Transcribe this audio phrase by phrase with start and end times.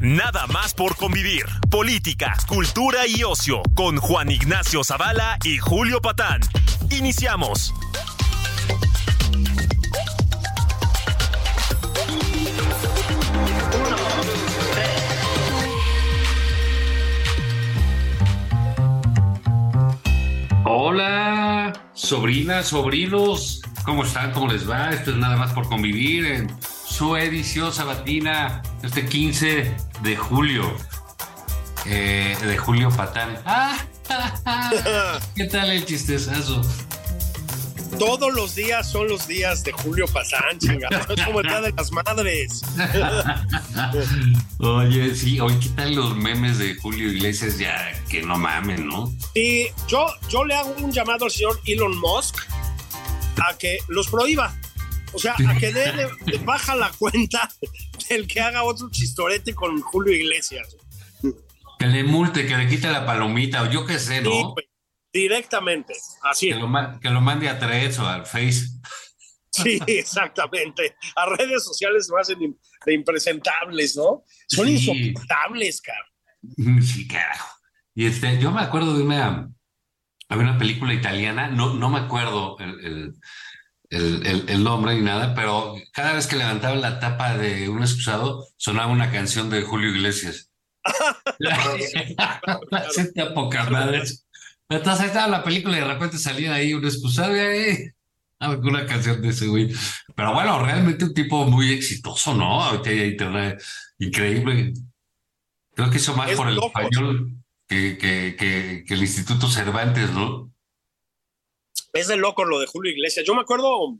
[0.00, 1.44] Nada más por convivir.
[1.68, 6.40] Política, cultura y ocio con Juan Ignacio Zavala y Julio Patán.
[6.90, 7.74] Iniciamos.
[20.64, 24.32] Hola, sobrinas, sobrinos, ¿cómo están?
[24.32, 24.88] ¿Cómo les va?
[24.92, 26.50] Esto es nada más por convivir en
[27.00, 30.70] su edición sabatina este 15 de julio.
[31.86, 33.38] eh, de Julio Patán.
[33.46, 33.78] ¡Ah!
[35.34, 36.60] ¿Qué tal el chistezazo?
[37.98, 41.06] Todos los días son los días de Julio Pasán, chingada.
[41.08, 42.60] Es como el día de las madres.
[44.58, 47.56] Oye, sí, oye, ¿qué tal los memes de Julio Iglesias?
[47.56, 49.10] Ya que no mamen, ¿no?
[49.34, 52.36] Y yo, yo le hago un llamado al señor Elon Musk
[53.38, 54.54] a que los prohíba.
[55.12, 57.50] O sea, a que dé de- de baja la cuenta
[58.08, 60.76] del que haga otro chistorete con Julio Iglesias.
[61.78, 64.54] Que le multe, que le quite la palomita, o yo qué sé, Sí, ¿no?
[65.12, 65.94] directamente.
[66.22, 66.48] Así.
[66.50, 68.66] Que lo, ma- que lo mande a Threads o al Face.
[69.50, 70.94] Sí, exactamente.
[71.16, 74.24] A redes sociales se hacen de impresentables, ¿no?
[74.48, 74.74] Son Sí.
[74.74, 76.06] insoportables, cara.
[76.82, 77.48] Sí, carajo.
[77.94, 79.50] Y este, yo me acuerdo de una,
[80.28, 83.14] había una película italiana, no, no me acuerdo el, el,
[83.90, 87.82] el, el- el nombre ni nada, pero cada vez que levantaba la tapa de un
[87.82, 90.50] excusado, sonaba una canción de Julio Iglesias.
[92.72, 94.02] Así te poca madre.
[94.68, 97.76] Entonces ahí estaba la película y de repente salía ahí un excusado y ahí,
[98.38, 99.72] ah, una canción de ese güey.
[100.14, 102.62] Pero bueno, realmente un tipo muy exitoso, ¿no?
[102.62, 103.62] Ahorita hay internet
[103.98, 104.72] increíble.
[105.74, 106.68] Creo que hizo más Es por el loco.
[106.68, 107.32] español
[107.66, 110.52] que, que, que, que el Instituto Cervantes, ¿no?
[111.92, 113.26] Es de loco lo de Julio Iglesias.
[113.26, 113.98] Yo me acuerdo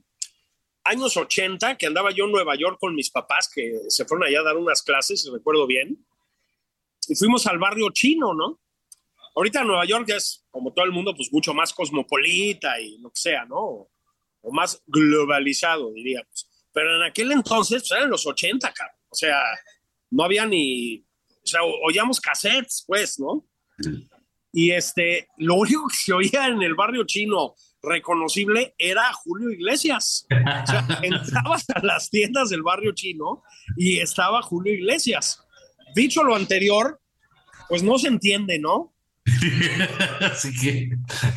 [0.84, 4.41] años 80 que andaba yo en Nueva York con mis papás que se fueron allá
[4.41, 6.05] a dar unas clases, si recuerdo bien.
[7.09, 8.61] Y fuimos al barrio chino, ¿no?
[9.34, 13.11] Ahorita Nueva York ya es, como todo el mundo, pues mucho más cosmopolita y lo
[13.11, 13.89] que sea, ¿no?
[14.43, 16.49] O más globalizado, diríamos.
[16.72, 18.97] Pero en aquel entonces, pues eran los 80, cabrón.
[19.09, 19.43] O sea,
[20.11, 21.05] no había ni.
[21.43, 23.47] O sea, oíamos cassettes, pues, ¿no?
[24.53, 30.27] Y este, lo único que se oía en el barrio chino reconocible era Julio Iglesias.
[30.31, 33.43] O sea, entrabas a las tiendas del barrio chino
[33.77, 35.45] y estaba Julio Iglesias.
[35.95, 37.01] Dicho lo anterior,
[37.69, 38.95] pues no se entiende, ¿no?
[40.21, 40.91] Así que,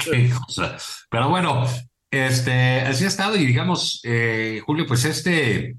[0.03, 0.78] qué cosa.
[1.09, 1.66] Pero bueno,
[2.12, 5.76] este, así ha estado y digamos, eh, Julio, pues este, eh,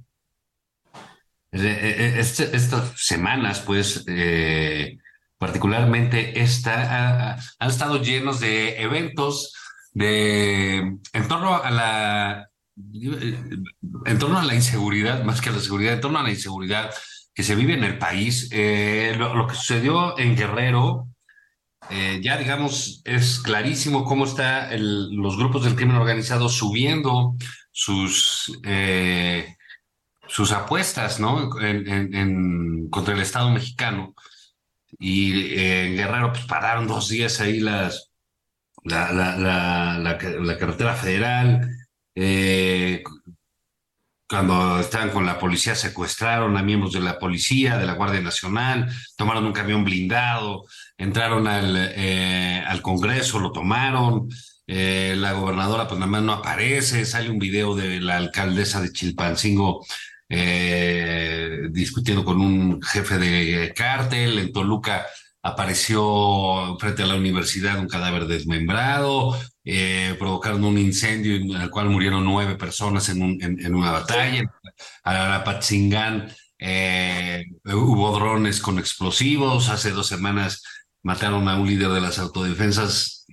[1.53, 4.99] eh, este- estas semanas, pues, eh,
[5.39, 9.53] particularmente esta, ha- ha- han estado llenos de eventos
[9.95, 15.95] de, en torno a la, en torno a la inseguridad, más que a la seguridad,
[15.95, 16.91] en torno a la inseguridad
[17.33, 18.49] que se vive en el país.
[18.53, 21.09] Eh, lo, que sucedió en Guerrero,
[21.91, 24.69] eh, ya digamos, es clarísimo cómo están
[25.17, 27.37] los grupos del crimen organizado subiendo
[27.71, 29.57] sus, eh,
[30.27, 31.51] sus apuestas, ¿no?
[32.91, 34.15] Contra el Estado mexicano.
[34.99, 38.14] Y en Guerrero, pues pararon dos días ahí las,
[38.85, 41.71] la, la, la, la, ca- la carretera federal.
[42.15, 43.03] eh,
[44.29, 48.91] cuando estaban con la policía, secuestraron a miembros de la policía, de la Guardia Nacional,
[49.17, 50.65] tomaron un camión blindado,
[50.97, 54.29] entraron al, eh, al Congreso, lo tomaron.
[54.67, 57.05] eh, la gobernadora, pues nada más no aparece.
[57.05, 59.85] Sale un video de la alcaldesa de Chilpancingo
[61.71, 64.39] discutiendo con un jefe de cártel.
[64.39, 65.07] En Toluca
[65.45, 69.39] apareció frente a la universidad un cadáver desmembrado.
[69.67, 73.93] eh, provocaron un incendio en el cual murieron nueve personas en, un- en- en una
[73.93, 74.43] batalla.
[75.05, 79.71] A Apatzingán eh, hubo drones con explosivos.
[79.71, 80.63] Hace dos semanas
[81.03, 83.27] mataron a un líder de las autodefensas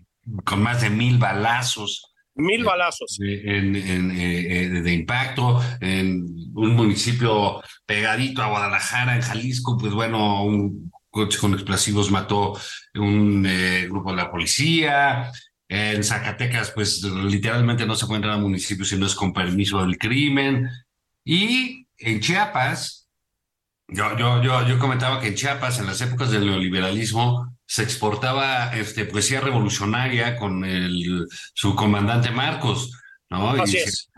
[0.46, 2.04] con más de mil balazos
[2.36, 3.18] Mil balazos.
[3.22, 6.24] en, en, eh, eh, de impacto en
[6.54, 12.58] un municipio pegadito a Guadalajara, en Jalisco, pues bueno, un coche con explosivos mató
[12.96, 15.32] un eh, grupo de la policía.
[15.68, 19.82] En Zacatecas, pues literalmente no se puede entrar al municipio si no es con permiso
[19.82, 20.70] del crimen.
[21.24, 23.10] Y en Chiapas,
[23.88, 28.76] yo, yo, yo, yo comentaba que en Chiapas, en las épocas del neoliberalismo, se exportaba
[28.76, 32.92] este, poesía revolucionaria con el, su comandante Marcos,
[33.30, 33.52] ¿no?
[33.52, 34.10] Así y es.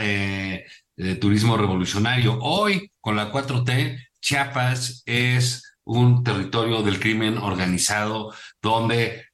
[0.00, 0.64] eh,
[0.96, 2.38] de turismo revolucionario.
[2.40, 9.26] Hoy, con la 4T, Chiapas es un territorio del crimen organizado donde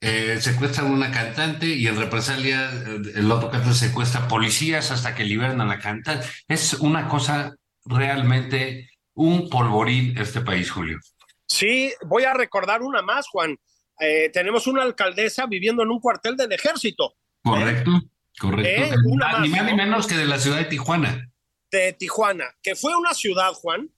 [0.00, 5.24] eh, secuestran una cantante y en represalia eh, el otro cantante secuestra policías hasta que
[5.24, 6.26] liberan a la cantante.
[6.46, 10.98] Es una cosa realmente un polvorín este país, Julio.
[11.46, 13.58] Sí, voy a recordar una más, Juan.
[13.98, 17.16] Eh, tenemos una alcaldesa viviendo en un cuartel del ejército.
[17.42, 17.90] Correcto,
[18.38, 18.96] correcto.
[19.06, 19.76] Una ni más, ni ¿no?
[19.76, 21.28] menos que de la ciudad de Tijuana.
[21.70, 23.90] de Tijuana, que fue una ciudad, Juan,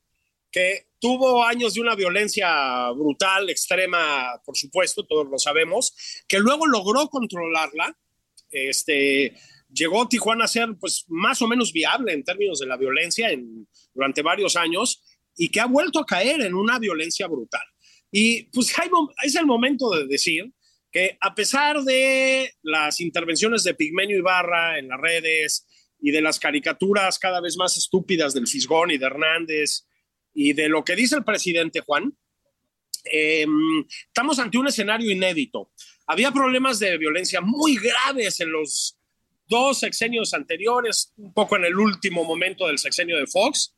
[0.51, 5.95] que tuvo años de una violencia brutal, extrema, por supuesto, todos lo sabemos,
[6.29, 7.97] que luego logró controlarla.
[8.51, 9.35] Este,
[9.73, 13.67] llegó Tijuana a ser pues, más o menos viable en términos de la violencia en,
[13.95, 15.03] durante varios años
[15.37, 17.63] y que ha vuelto a caer en una violencia brutal.
[18.13, 18.89] Y pues hay
[19.25, 20.53] es el momento de decir
[20.93, 25.67] que a pesar de las intervenciones de Pigmenio Ibarra en las redes,
[26.03, 29.87] y de las caricaturas cada vez más estúpidas del Fisgón y de Hernández
[30.35, 32.17] y de lo que dice el presidente Juan,
[33.11, 33.47] eh,
[34.07, 35.73] estamos ante un escenario inédito.
[36.07, 38.99] Había problemas de violencia muy graves en los
[39.47, 43.75] dos sexenios anteriores, un poco en el último momento del sexenio de Fox,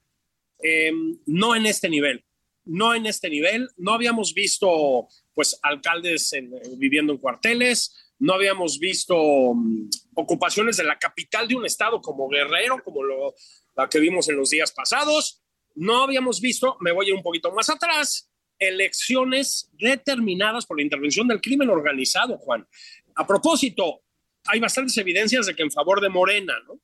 [0.62, 0.92] eh,
[1.26, 2.24] no en este nivel,
[2.64, 3.68] no en este nivel.
[3.76, 9.16] No habíamos visto pues alcaldes en- viviendo en cuarteles, no habíamos visto
[9.54, 13.34] mm, ocupaciones de la capital de un estado como Guerrero, como lo,
[13.76, 15.41] la que vimos en los días pasados.
[15.74, 20.84] No habíamos visto, me voy a ir un poquito más atrás, elecciones determinadas por la
[20.84, 22.66] intervención del crimen organizado, Juan.
[23.14, 24.02] A propósito,
[24.46, 26.80] hay bastantes evidencias de que en favor de Morena, ¿no?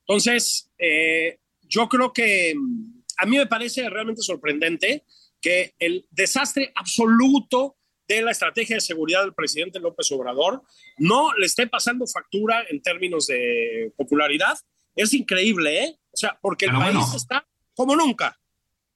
[0.00, 5.04] Entonces, eh, yo creo que mm, a mí me parece realmente sorprendente
[5.40, 7.76] que el desastre absoluto
[8.08, 10.62] de la estrategia de seguridad del presidente López Obrador
[10.98, 14.58] no le esté pasando factura en términos de popularidad.
[14.96, 15.96] Es increíble, ¿eh?
[16.10, 17.16] O sea, porque el país bueno.
[17.16, 17.46] está
[17.80, 18.36] como nunca.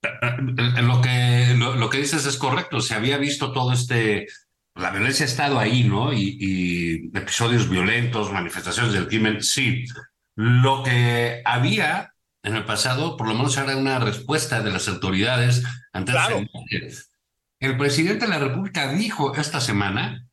[0.02, 2.81] Eh, Lo que, lo, lo que dices es correcto.
[2.81, 4.26] Se había visto todo este.
[4.75, 6.12] La violencia ha estado ahí, ¿no?
[6.12, 9.84] Y, y episodios violentos, manifestaciones del crimen, sí.
[10.36, 15.62] Lo que había en el pasado, por lo menos era una respuesta de las autoridades
[15.92, 16.42] ante Claro.
[17.60, 20.26] El presidente de la República dijo esta semana,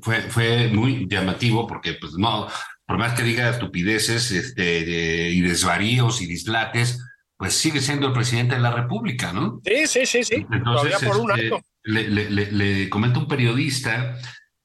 [0.00, 2.46] fue, fue muy llamativo porque, pues no,
[2.86, 7.00] por más que diga estupideces este, de- y desvaríos y dislates,
[7.42, 9.60] pues sigue siendo el presidente de la República, ¿no?
[9.64, 10.46] Sí, sí, sí, sí.
[10.62, 11.66] Todavía por un este, acto.
[11.82, 14.16] le, le, le, le comenta un periodista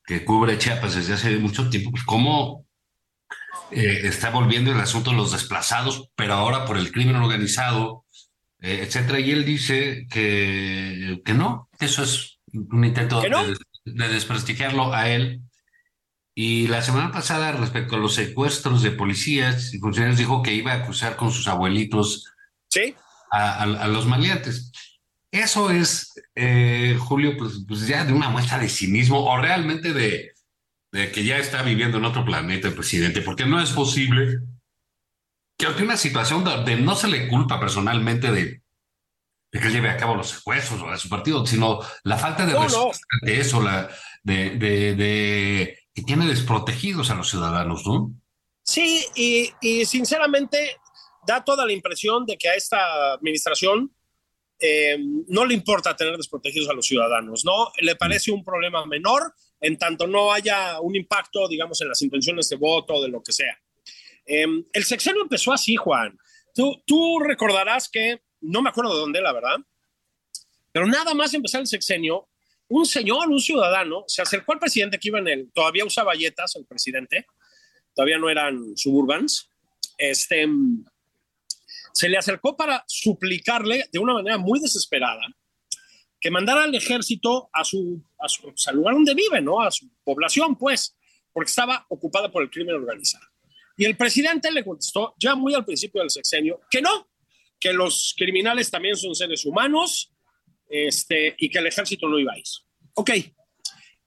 [0.05, 2.67] que cubre Chiapas desde hace mucho tiempo, pues cómo
[3.71, 8.05] eh, está volviendo el asunto de los desplazados, pero ahora por el crimen organizado,
[8.61, 9.21] eh, etcétera.
[9.21, 13.43] Y él dice que, que no, que eso es un intento ¿Que no?
[13.43, 15.41] de, de desprestigiarlo a él.
[16.35, 20.73] Y la semana pasada, respecto a los secuestros de policías y funcionarios, dijo que iba
[20.73, 22.35] a acusar con sus abuelitos
[22.69, 22.95] Sí,
[23.31, 24.71] a, a- a los maleantes.
[25.31, 30.31] Eso es, eh, Julio, pues, pues ya de una muestra de cinismo o realmente de,
[30.91, 34.39] de que ya está viviendo en otro planeta el presidente, porque no es posible
[35.57, 38.61] que una situación donde no se le culpa personalmente de,
[39.51, 42.53] de que lleve a cabo los secuestros o de su partido, sino la falta de
[42.53, 42.91] No, no.
[43.23, 43.89] eso, la,
[44.23, 48.11] de, de, de que tiene desprotegidos a los ciudadanos, ¿no?
[48.63, 50.77] Sí, y, y sinceramente
[51.27, 53.93] da toda la impresión de que a esta administración
[54.59, 57.71] eh, no le importa tener desprotegidos a los ciudadanos, ¿no?
[57.79, 62.49] Le parece un problema menor en tanto no haya un impacto, digamos, en las intenciones
[62.49, 63.59] de voto o de lo que sea.
[64.25, 66.17] Eh, el sexenio empezó así, Juan.
[66.55, 69.57] Tú, tú recordarás que, no me acuerdo de dónde, la verdad,
[70.71, 72.29] pero nada más empezar el sexenio,
[72.69, 76.55] un señor, un ciudadano, se acercó al presidente que iba en el, todavía usaba galletas
[76.55, 77.25] el presidente,
[77.95, 79.49] todavía no eran suburbans,
[79.97, 80.47] este,
[81.97, 85.21] se le acercó para suplicarle de una manera muy desesperada
[86.19, 89.61] que mandara al ejército a su, a su, lugar donde vive, ¿no?
[89.61, 90.95] A su población, pues,
[91.33, 93.25] porque estaba ocupada por el crimen organizado.
[93.77, 97.09] Y el presidente le contestó, ya muy al principio del sexenio, que no,
[97.59, 100.13] que los criminales también son seres humanos
[100.69, 102.45] este, y que el ejército no iba a ir.
[102.93, 103.09] Ok,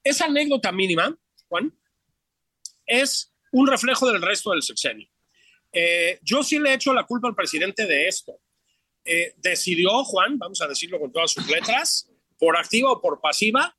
[0.01, 1.13] esa anécdota mínima,
[1.49, 1.77] Juan,
[2.85, 5.10] es un reflejo del resto del sexenio.
[5.71, 8.39] Eh, yo sí le echo la culpa al presidente de esto.
[9.03, 13.75] Eh, decidió, Juan, vamos a decirlo con todas sus letras, por activa o por pasiva,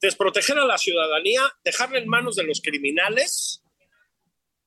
[0.00, 3.62] desproteger a la ciudadanía, dejarla en manos de los criminales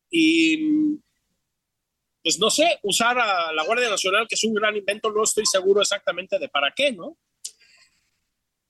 [0.10, 0.98] y,
[2.24, 5.46] pues no sé, usar a la Guardia Nacional, que es un gran invento, no estoy
[5.46, 7.18] seguro exactamente de para qué, ¿no?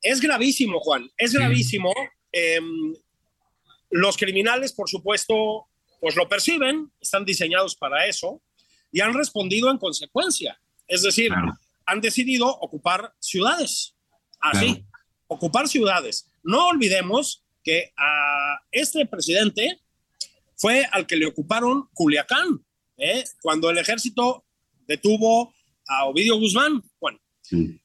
[0.02, 1.94] Es gravísimo, Juan, es gravísimo.
[2.32, 2.94] Em,
[3.90, 5.69] los criminales, por supuesto,
[6.00, 8.42] pues lo perciben, están diseñados para eso
[8.92, 10.60] y han respondido en consecuencia.
[10.88, 11.32] Es decir,
[11.86, 13.96] han decidido ocupar ciudades.
[14.40, 14.86] Así,
[15.28, 16.28] ocupar ciudades.
[16.44, 19.80] No olvidemos que a este presidente
[20.56, 22.66] fue al que le ocuparon Culiacán,
[22.98, 23.24] ¿eh?
[23.42, 24.46] cuando el ejército
[24.88, 25.54] detuvo
[25.88, 26.84] a Ovidio Guzmán.
[27.00, 27.20] Bueno,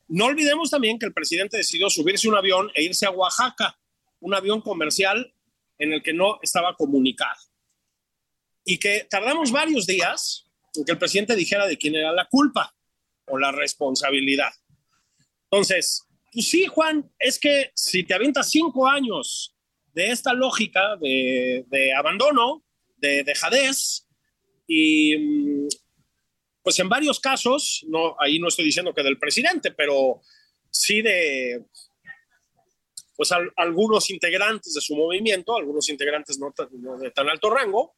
[0.09, 3.79] no olvidemos también que el presidente decidió subirse un avión e irse a Oaxaca,
[4.21, 5.33] un avión comercial
[5.79, 7.41] en el que no estaba comunicado.
[8.65, 12.75] Y que tardamos varios días en que el presidente dijera de quién era la culpa
[13.27, 14.53] o la responsabilidad.
[15.51, 16.03] Entonces,
[16.33, 19.55] pues sí, Juan, es que si te avientas cinco años
[19.93, 22.65] de esta lógica de, abandono,
[22.97, 24.09] de dejadez,
[24.67, 25.69] y mm,
[26.63, 30.23] pues en varios casos, no, ahí no estoy diciendo que del presidente, pero
[30.71, 31.65] sí de
[33.17, 37.95] pues algunos integrantes de su movimiento, algunos integrantes no, no de tan alto rango,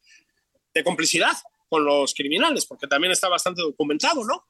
[0.73, 1.33] de complicidad
[1.69, 4.47] con los criminales, porque también está bastante documentado, ¿no?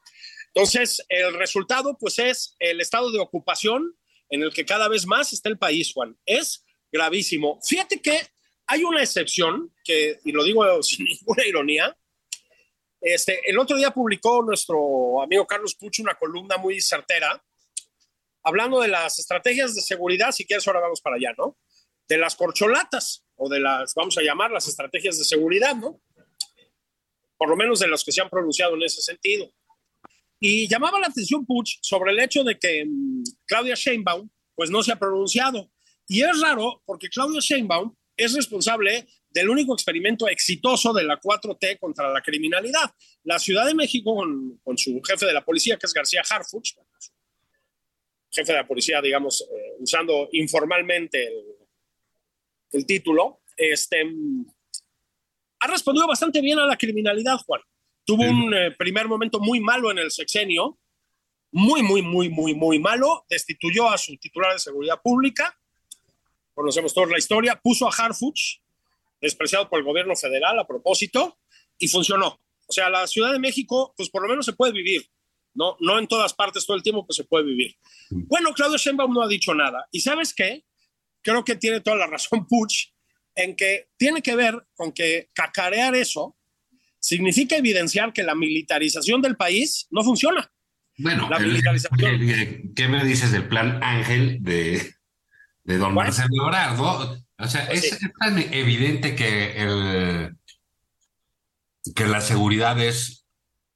[0.47, 3.95] Entonces, el resultado, pues, es el estado de ocupación
[4.29, 6.17] en el que cada vez más está el país, Juan.
[6.25, 7.59] Es gravísimo.
[7.63, 8.27] Fíjate que
[8.67, 11.97] hay una excepción, que, y lo digo sin ninguna ironía,
[12.99, 17.43] este, el otro día publicó nuestro amigo Carlos Pucho una columna muy certera,
[18.43, 21.57] hablando de las estrategias de seguridad, si quieres ahora vamos para allá, ¿no?
[22.07, 26.01] De las corcholatas, o de las, vamos a llamar las estrategias de seguridad, ¿no?
[27.37, 29.51] Por lo menos de los que se han pronunciado en ese sentido.
[30.39, 34.83] Y llamaba la atención Puch sobre el hecho de que mm, Claudia Sheinbaum pues no
[34.83, 35.71] se ha pronunciado.
[36.07, 41.79] Y es raro porque Claudia Sheinbaum es responsable del único experimento exitoso de la 4T
[41.79, 42.91] contra la criminalidad.
[43.23, 46.73] La Ciudad de México, con, su jefe de la policía, que es García Harfuch,
[48.31, 51.45] jefe de la policía, digamos, eh, usando informalmente el,
[52.71, 54.45] el, título, este, mm,
[55.59, 57.61] ha respondido bastante bien a la criminalidad, Juan.
[58.05, 60.79] Tuvo un eh, primer momento muy malo en el sexenio,
[61.51, 63.25] muy, muy, muy, muy, muy malo.
[63.29, 65.57] Destituyó a su titular de seguridad pública.
[66.53, 67.59] Conocemos toda la historia.
[67.61, 68.61] Puso a Harfuch,
[69.19, 71.37] despreciado por el gobierno federal a propósito,
[71.77, 72.39] y funcionó.
[72.67, 75.05] O sea, la Ciudad de México, pues por lo menos se puede vivir.
[75.53, 77.75] No, no en todas partes todo el tiempo, pues se puede vivir.
[78.09, 79.87] Bueno, Claudio Sheinbaum no ha dicho nada.
[79.91, 80.63] ¿Y sabes qué?
[81.23, 82.93] Creo que tiene toda la razón Puch
[83.37, 86.35] en que tiene que ver con que cacarear eso
[86.99, 90.51] significa evidenciar que la militarización del país no funciona.
[90.97, 91.29] Bueno,
[92.75, 94.95] ¿qué me dices del plan Ángel de,
[95.63, 96.79] de don Marcelo Ebrard?
[96.79, 100.35] O sea, pues es, tan evidente que, el,
[101.95, 103.27] que la seguridad es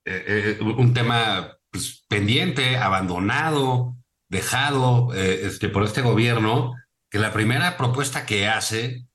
[0.06, 3.96] eh, eh, un tema pues, pendiente, abandonado,
[4.30, 6.74] dejado eh, este, por este gobierno,
[7.12, 9.06] que la primera propuesta que hace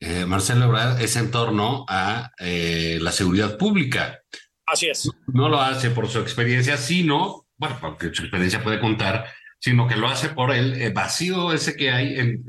[0.00, 4.20] eh, Marcelo Ebrard es en torno a eh, la seguridad pública.
[4.66, 5.10] Así es.
[5.26, 9.26] No lo hace por su experiencia, sino, bueno, porque su experiencia puede contar,
[9.58, 12.44] sino que lo hace por el eh, vacío ese que hay en,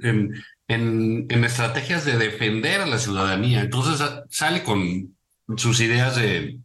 [0.67, 3.61] en, en, estrategias de defender a la ciudadanía.
[3.61, 5.17] Entonces sale con
[5.57, 6.59] sus ideas de,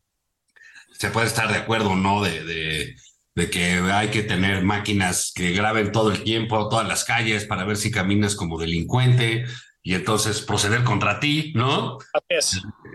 [0.93, 2.97] se puede estar de acuerdo o no, de, de,
[3.35, 7.65] de, que hay que tener máquinas que graben todo el tiempo, todas las calles, para
[7.65, 9.47] ver si caminas como delincuente,
[9.87, 11.99] y entonces proceder contra ti, ¿no?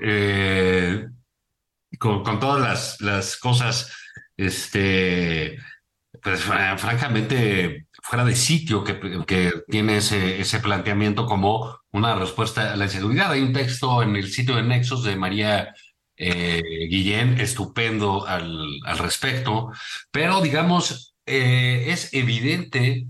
[0.02, 1.08] Eh,
[2.00, 3.96] con, con, todas las, las cosas,
[4.36, 5.60] este,
[6.22, 12.76] pues francamente, fuera de sitio que, que tiene ese, ese planteamiento como una respuesta a
[12.76, 13.32] la inseguridad.
[13.32, 15.76] Hay un texto en el sitio de Nexos de María
[16.18, 19.72] eh, Guillén estupendo al, al respecto,
[20.10, 23.06] pero digamos, eh, es evidente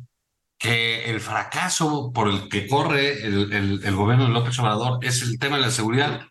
[0.60, 5.56] que el fracaso por el que corre el, gobierno de López Obrador es el tema
[5.56, 6.28] de la seguridad.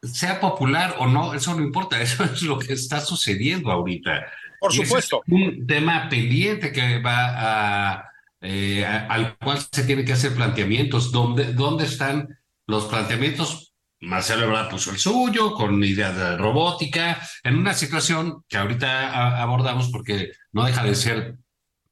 [0.00, 4.26] Sea popular o no, eso no importa, eso es lo que está sucediendo ahorita.
[4.60, 5.22] Por supuesto.
[5.26, 11.10] un tema pendiente que va a, eh, al cual se tiene que hacer planteamientos.
[11.10, 13.74] ¿Dónde, dónde están los planteamientos?
[14.00, 19.88] Marcelo Ebrard puso el suyo con ideas de robótica, en una situación que ahorita abordamos
[19.90, 21.36] porque no deja de ser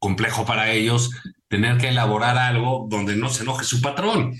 [0.04, 1.08] complejo para ellos
[1.48, 4.34] tener que elaborar algo donde no se enoje su patrón.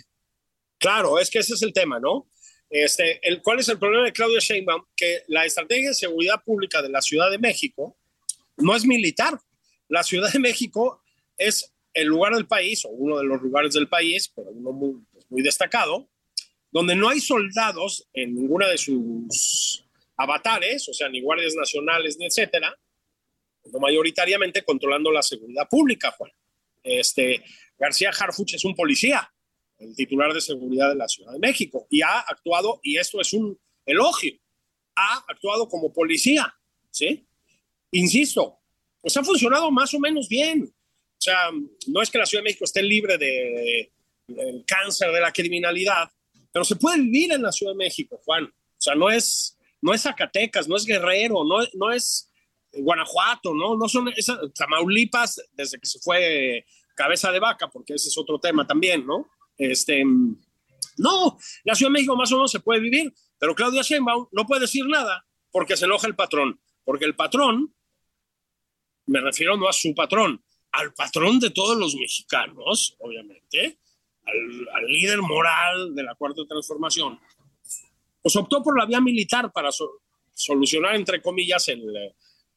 [0.79, 2.29] Claro, es que ese es el tema, ¿no?
[2.69, 4.85] Este, el, ¿Cuál es el problema de Claudia Sheinbaum?
[4.95, 7.97] Que la estrategia de seguridad pública de la Ciudad de México
[8.59, 9.41] no es militar.
[9.89, 11.03] La Ciudad de México
[11.39, 15.01] es el lugar del país, o uno de los lugares del país, pero uno muy,
[15.31, 16.11] pues, destacado,
[16.71, 19.83] donde no hay soldados en ninguna de sus
[20.15, 22.77] avatares, o sea, ni guardias nacionales, ni etcétera,
[23.81, 26.31] mayoritariamente controlando la seguridad pública, Juan.
[26.83, 27.43] Este,
[27.79, 29.33] García Harfuch es un policía,
[29.79, 33.33] el titular de seguridad de la Ciudad de México, y ha actuado, y esto es
[33.33, 34.35] un elogio,
[34.97, 36.55] ha actuado como policía,
[36.91, 37.27] ¿sí?
[37.93, 38.61] Insisto,
[39.01, 40.65] pues ha funcionado más o menos bien.
[40.65, 41.51] O sea,
[41.87, 43.93] no es que la Ciudad de México esté libre de,
[44.27, 46.11] del cáncer de la criminalidad,
[46.53, 48.45] pero se puede vivir en la Ciudad de México, Juan.
[48.45, 52.31] O sea, no es, no es Zacatecas, no es Guerrero, no, no es
[52.79, 53.77] Guanajuato, ¿no?
[53.77, 56.65] No son esas Tamaulipas desde que se fue
[56.95, 59.29] cabeza de vaca, porque ese es otro tema también, ¿no?
[59.57, 60.05] Este,
[60.97, 64.47] no, la Ciudad de México más o menos se puede vivir, pero Claudia Sheinbaum no
[64.47, 67.75] puede decir nada porque se enoja el patrón, porque el patrón,
[69.07, 73.79] me refiero no a su patrón, al patrón de todos los mexicanos, obviamente,
[74.25, 77.21] al, líder moral de la Cuarta Transformación,
[78.23, 79.71] pues optó por la vía militar para
[80.33, 81.83] solucionar, entre comillas, el,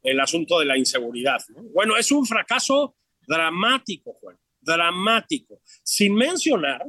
[0.07, 1.39] el asunto de la inseguridad.
[1.73, 2.95] Bueno, es un fracaso
[3.27, 6.85] dramático, Juan, dramático, sin mencionar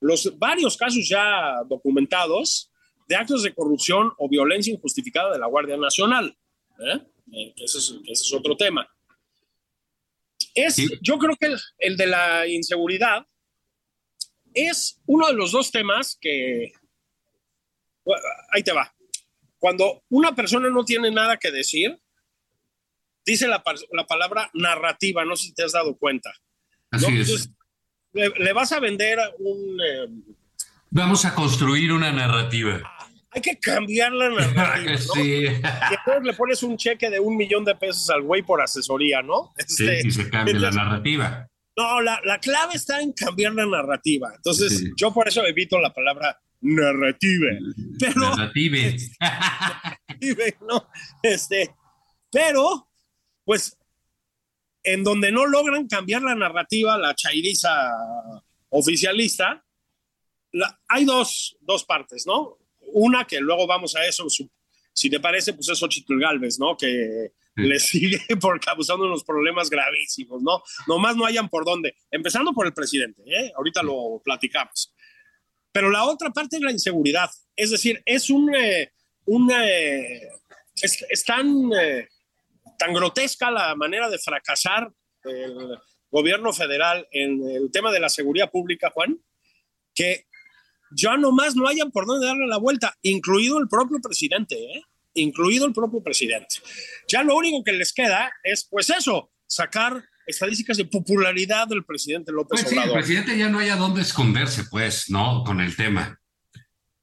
[0.00, 2.70] los varios casos ya documentados
[3.08, 6.36] de actos de corrupción o violencia injustificada de la Guardia Nacional.
[6.78, 7.00] ¿eh?
[7.32, 8.86] Eh, ese, es, otro tema.
[10.54, 13.26] Es, Yo creo que el, de la inseguridad
[14.52, 16.72] es uno de los dos temas que...
[18.52, 18.94] ahí te va.
[19.58, 21.98] Cuando una persona no tiene nada que decir,
[23.24, 23.62] dice la,
[24.06, 26.32] palabra narrativa, no sé si te has dado cuenta.
[26.90, 27.50] Así es.
[28.12, 29.78] Le, vas a vender un...
[29.80, 30.34] Eh,
[30.90, 32.80] Vamos a construir una narrativa.
[33.30, 34.96] Hay que cambiar la narrativa.
[34.96, 35.20] sí.
[35.20, 39.22] Y entonces le pones un cheque de un millón de pesos al güey por asesoría,
[39.22, 39.52] ¿no?
[39.56, 41.46] Este, sí, y se cambia la narrativa.
[41.76, 44.32] No, la, la, clave está en cambiar la narrativa.
[44.34, 47.50] Entonces, yo por eso evito la palabra narrativa.
[47.98, 48.96] Pero, narrative.
[50.68, 50.88] ¿no?
[51.22, 51.70] Este,
[52.30, 52.87] pero
[53.48, 53.78] pues
[54.82, 57.70] en donde no logran cambiar la narrativa, la chairiza
[58.68, 59.64] oficialista,
[60.86, 62.58] hay dos, dos, partes, ¿no?
[62.92, 64.26] Una que luego vamos a eso,
[64.92, 66.76] si te parece, pues es Ochitl Galvez, ¿no?
[66.76, 70.62] Que le sigue por causando unos problemas gravísimos, ¿no?
[70.86, 71.96] Nomás no hayan por dónde.
[72.10, 73.50] Empezando por el presidente, ¿eh?
[73.56, 74.92] Ahorita lo platicamos.
[75.72, 77.30] Pero la otra parte es la inseguridad.
[77.56, 78.54] Es decir, es un...
[78.54, 78.92] Eh,
[79.24, 80.28] un eh,
[81.10, 81.70] están
[82.78, 84.90] tan grotesca la manera de fracasar
[85.24, 85.78] el
[86.10, 89.18] gobierno federal en el tema de la seguridad pública, Juan,
[89.94, 90.26] que
[90.90, 94.82] ya nomás no hayan por dónde darle la vuelta, incluido el propio presidente, ¿eh?
[95.14, 96.56] incluido el propio presidente.
[97.08, 102.32] Ya lo único que les queda es, pues eso, sacar estadísticas de popularidad del presidente
[102.32, 102.96] López pues Obrador.
[102.96, 105.42] el presidente ya no haya dónde esconderse, pues, ¿no?
[105.44, 106.20] Con el tema.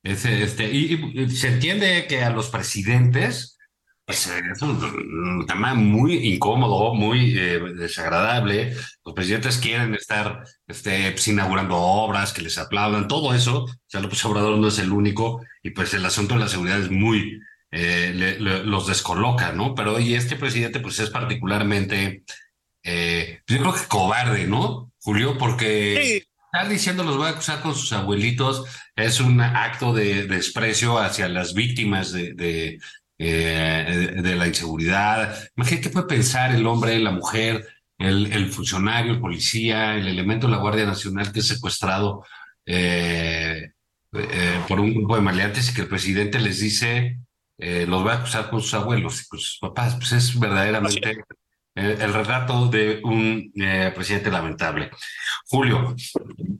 [0.04, 3.55] este, y se entiende que a los presidentes
[4.06, 8.76] pues, es un, tema muy incómodo, muy eh, desagradable.
[9.04, 13.64] Los presidentes quieren estar este, pues, inaugurando obras, que les aplaudan, todo eso.
[13.64, 16.80] O sea, López Obrador no es el único y pues el asunto de la seguridad
[16.80, 17.40] es muy,
[17.72, 19.74] eh, los descoloca, ¿no?
[19.74, 22.24] Pero y este presidente pues es particularmente,
[22.84, 25.38] eh, pues, yo creo que cobarde, ¿no, Julio?
[25.38, 26.24] Porque...
[26.54, 28.64] Estar diciendo los voy a acusar con sus abuelitos
[28.96, 32.80] es un acto de, desprecio hacia las víctimas de,
[33.18, 35.38] eh, de la inseguridad.
[35.56, 37.66] Imagínate qué puede pensar el hombre, la mujer,
[37.98, 42.26] el, el, funcionario, el policía, el elemento de la Guardia Nacional que es secuestrado
[42.66, 43.72] eh,
[44.12, 47.20] eh, por un grupo de maleantes y que el presidente les dice,
[47.58, 49.96] los va a acusar con sus abuelos y con sus papás.
[49.96, 51.24] Pues es verdaderamente
[51.74, 53.54] el retrato de un
[53.96, 54.92] presidente lamentable.
[55.46, 55.96] Julio,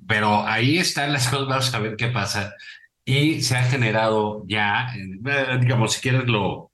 [0.08, 2.54] pero ahí están las cosas, vamos a ver qué pasa
[3.06, 6.72] y se ha generado ya, eh, digamos, si quieres lo,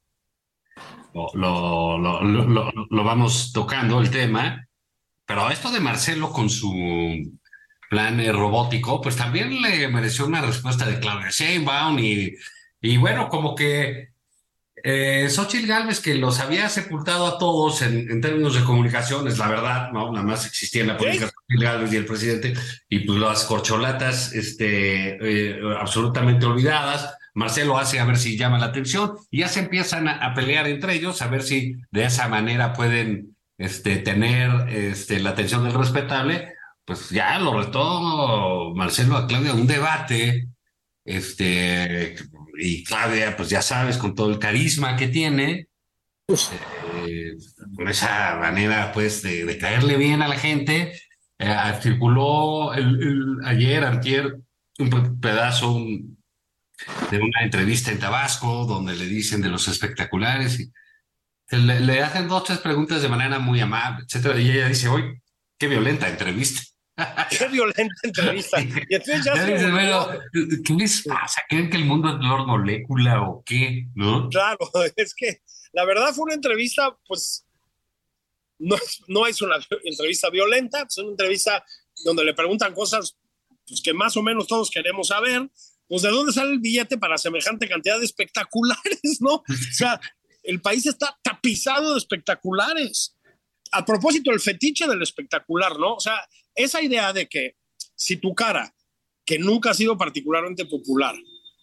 [1.13, 4.65] lo, lo, lo, vamos tocando el tema,
[5.25, 6.71] pero esto de Marcelo con su
[7.89, 12.33] plan eh, robótico, pues también le mereció una respuesta de Claudia Sheinbaum y,
[12.79, 14.11] y bueno, como que
[14.83, 19.91] eh, Xochitl Galvez, que los había sepultado a todos en, términos de comunicaciones, la verdad,
[19.91, 20.11] ¿no?
[20.11, 22.53] Nada más existía en la política Xochitl Galvez y el presidente,
[22.89, 27.15] y pues las corcholatas este, eh, absolutamente olvidadas.
[27.33, 30.95] Marcelo hace a ver si llama la atención y ya se empiezan a, pelear entre
[30.95, 36.53] ellos, a ver si de esa manera pueden este, tener este, la atención del respetable.
[36.83, 40.49] Pues ya lo retó Marcelo a Claudia un debate
[41.05, 42.15] este,
[42.57, 45.67] y Claudia, pues ya sabes, con todo el carisma que tiene,
[47.07, 47.35] eh,
[47.75, 50.93] con esa manera, pues, de, caerle bien a la gente,
[51.43, 54.37] Eh, circuló el, ayer, antier,
[54.77, 55.79] un pedazo
[57.09, 60.71] de una entrevista en Tabasco donde le dicen de los espectaculares y
[61.49, 65.21] le, hacen dos, tres preguntas de manera muy amable, etcétera, y ella dice, oye,
[65.57, 66.61] qué violenta entrevista.
[67.37, 68.61] Qué violenta entrevista.
[68.61, 70.09] Y entonces ya, se bueno,
[70.65, 71.41] ¿qué les pasa?
[71.49, 73.87] ¿Creen que el mundo es Lord Molécula o qué?
[73.95, 74.29] ¿No?
[74.29, 74.59] Claro,
[74.95, 75.41] es que
[75.73, 77.45] la verdad fue una entrevista, pues,
[78.59, 78.75] no,
[79.07, 81.63] no es una entrevista violenta, es una entrevista
[82.03, 83.17] donde le preguntan cosas
[83.67, 85.49] pues, que más o menos todos queremos saber.
[85.87, 89.35] Pues, ¿de dónde sale el billete para semejante cantidad de espectaculares, no?
[89.35, 89.99] O sea,
[90.43, 93.15] el país está tapizado de espectaculares.
[93.73, 95.95] A propósito, el fetiche del espectacular, ¿no?
[95.95, 96.17] O sea,
[96.55, 97.55] esa idea de que
[97.95, 98.73] si tu cara,
[99.25, 101.15] que nunca ha sido particularmente popular,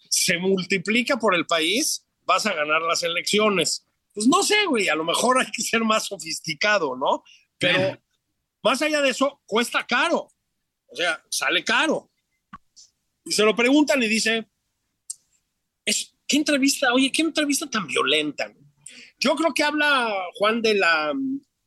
[0.09, 3.85] se multiplica por el país, vas a ganar las elecciones.
[4.13, 7.23] Pues no sé, güey, a lo mejor hay que ser más sofisticado, ¿no?
[7.57, 7.99] Pero
[8.63, 10.31] más allá de eso, cuesta caro.
[10.87, 12.09] O sea, sale caro.
[13.25, 14.47] Y se lo preguntan y dice,
[15.85, 16.93] es, ¿qué entrevista?
[16.93, 18.51] Oye, ¿qué entrevista tan violenta?
[19.19, 21.13] Yo creo que habla Juan de la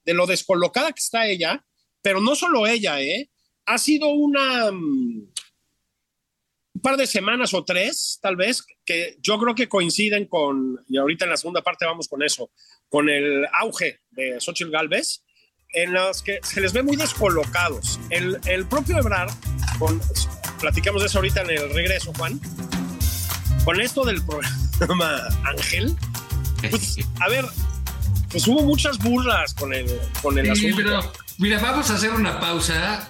[0.05, 1.65] de lo descolocada que está ella,
[2.03, 3.31] pero no solo ella, ¿eh?
[3.65, 4.71] Ha sido una
[6.75, 10.99] un par de semanas o tres, tal vez, que yo creo que coinciden con, y
[10.99, 12.51] ahorita en la segunda parte vamos con eso,
[12.89, 15.23] con el auge de Xochitl Galvez,
[15.75, 18.01] en los que se les ve muy descolocados.
[18.11, 19.31] El, el propio Ebrard,
[19.79, 20.01] con,
[20.61, 22.41] platicamos de eso ahorita en el regreso, Juan,
[23.65, 25.95] con esto del programa Ángel,
[26.69, 27.45] pues, a ver,
[28.31, 29.87] pues hubo muchas burlas con el,
[30.21, 31.01] con el sí, Pero,
[31.39, 33.09] mira, vamos a hacer una pausa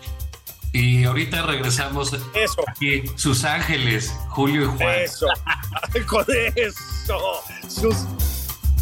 [0.73, 2.13] y ahorita regresamos.
[2.35, 2.65] Eso.
[2.67, 4.99] Aquí, sus ángeles, Julio y Juan.
[5.01, 5.27] Eso.
[6.07, 6.25] con
[6.57, 7.43] eso.
[7.69, 7.97] Sus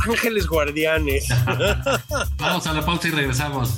[0.09, 1.29] ángeles guardianes.
[2.39, 3.75] vamos a la pausa y regresamos.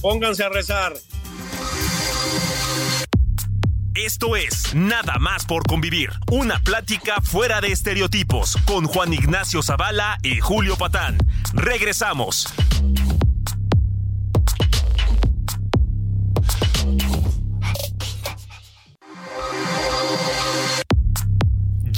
[0.00, 0.94] Pónganse a rezar.
[3.94, 10.18] Esto es Nada más por convivir, una plática fuera de estereotipos con Juan Ignacio Zavala
[10.22, 11.18] y Julio Patán.
[11.52, 12.46] Regresamos.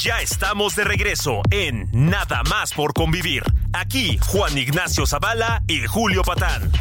[0.02, 3.42] Ya estamos de regreso en Nada más por convivir.
[3.74, 6.72] Aquí Juan Ignacio Zavala y Julio Patán.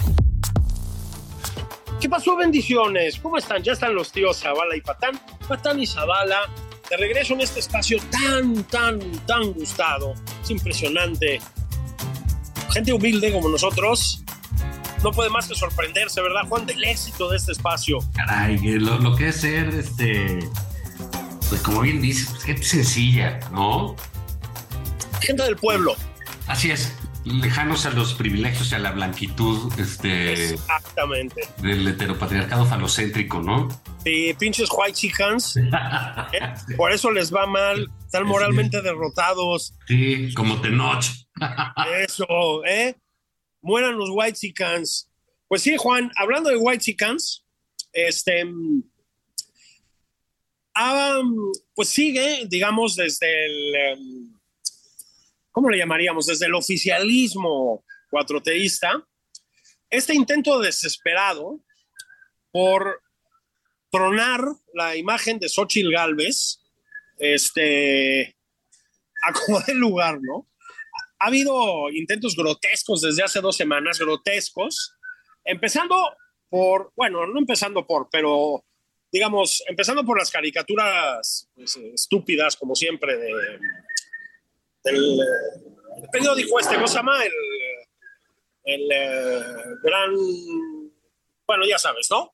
[2.00, 2.38] ¿Qué pasó?
[2.38, 3.20] Bendiciones.
[3.20, 3.62] ¿Cómo están?
[3.62, 5.20] Ya están los tíos Zavala y Patán.
[5.50, 6.50] Patán y Zavala.
[6.90, 10.14] De regreso en este espacio tan, tan, tan gustado.
[10.42, 11.42] Es impresionante.
[12.72, 14.24] Gente humilde como nosotros.
[15.04, 16.66] No puede más que sorprenderse, ¿verdad, Juan?
[16.66, 17.98] Del éxito de este espacio.
[18.14, 20.40] Caray, lo, que es ser, este.
[21.50, 23.96] Pues como bien dices, pues, gente sencilla, ¿no?
[25.22, 25.96] Gente del pueblo.
[26.48, 26.94] Así es
[27.26, 31.44] lejanos a los privilegios y a la blanquitud este, Exactamente.
[31.62, 33.68] del heteropatriarcado falocéntrico, ¿no?
[34.04, 35.58] Sí, pinches white chickens.
[35.58, 36.76] ¿eh?
[36.78, 39.76] Por eso les va mal, están moralmente derrotados.
[39.88, 41.06] Sí, como Tenoch.
[42.08, 42.96] eso, ¿eh?
[43.62, 45.10] Mueran los white chickens.
[45.48, 47.46] Pues sí, Juan, hablando de white chickens,
[47.92, 48.46] este.
[51.74, 53.76] Pues sigue, digamos, desde el.
[53.76, 54.40] Em,
[55.52, 56.26] ¿cómo le llamaríamos?
[56.26, 59.06] Desde el oficialismo cuatroteísta,
[59.90, 61.60] este intento desesperado
[62.52, 63.02] por
[63.92, 64.42] tronar
[64.74, 66.60] la imagen de Xochitl Galvez,
[67.18, 68.38] este,
[69.24, 70.48] a como el lugar, ¿no?
[71.20, 74.94] Ha habido intentos grotescos desde hace dos semanas, grotescos,
[75.44, 75.96] empezando
[76.50, 78.64] por, bueno, no empezando por, pero
[79.12, 83.34] digamos, empezando por las caricaturas pues, estúpidas, como siempre, de
[84.84, 85.20] del
[86.02, 87.24] el periódico este, ¿cómo se llama?
[87.26, 87.32] El,
[88.66, 89.44] el eh,
[89.84, 90.14] gran,
[91.48, 92.34] bueno, ya sabes, ¿no?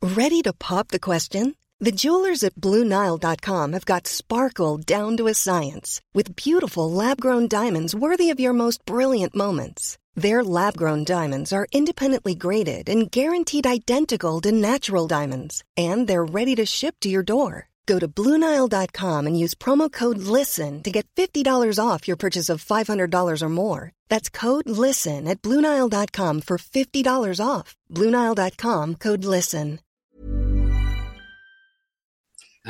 [0.00, 1.56] Ready to pop the question?
[1.80, 7.94] The jewelers at BlueNile.com have got sparkle down to a science with beautiful lab-grown diamonds
[7.94, 9.96] worthy of your most brilliant moments.
[10.18, 16.56] Their lab-grown diamonds are independently graded and guaranteed identical to natural diamonds, and they're ready
[16.56, 17.68] to ship to your door.
[17.86, 22.64] Go to Bluenile.com and use promo code LISTEN to get $50 off your purchase of
[22.64, 23.92] $500 or more.
[24.08, 27.76] That's code LISTEN at Bluenile.com for $50 off.
[27.88, 29.78] Bluenile.com code LISTEN.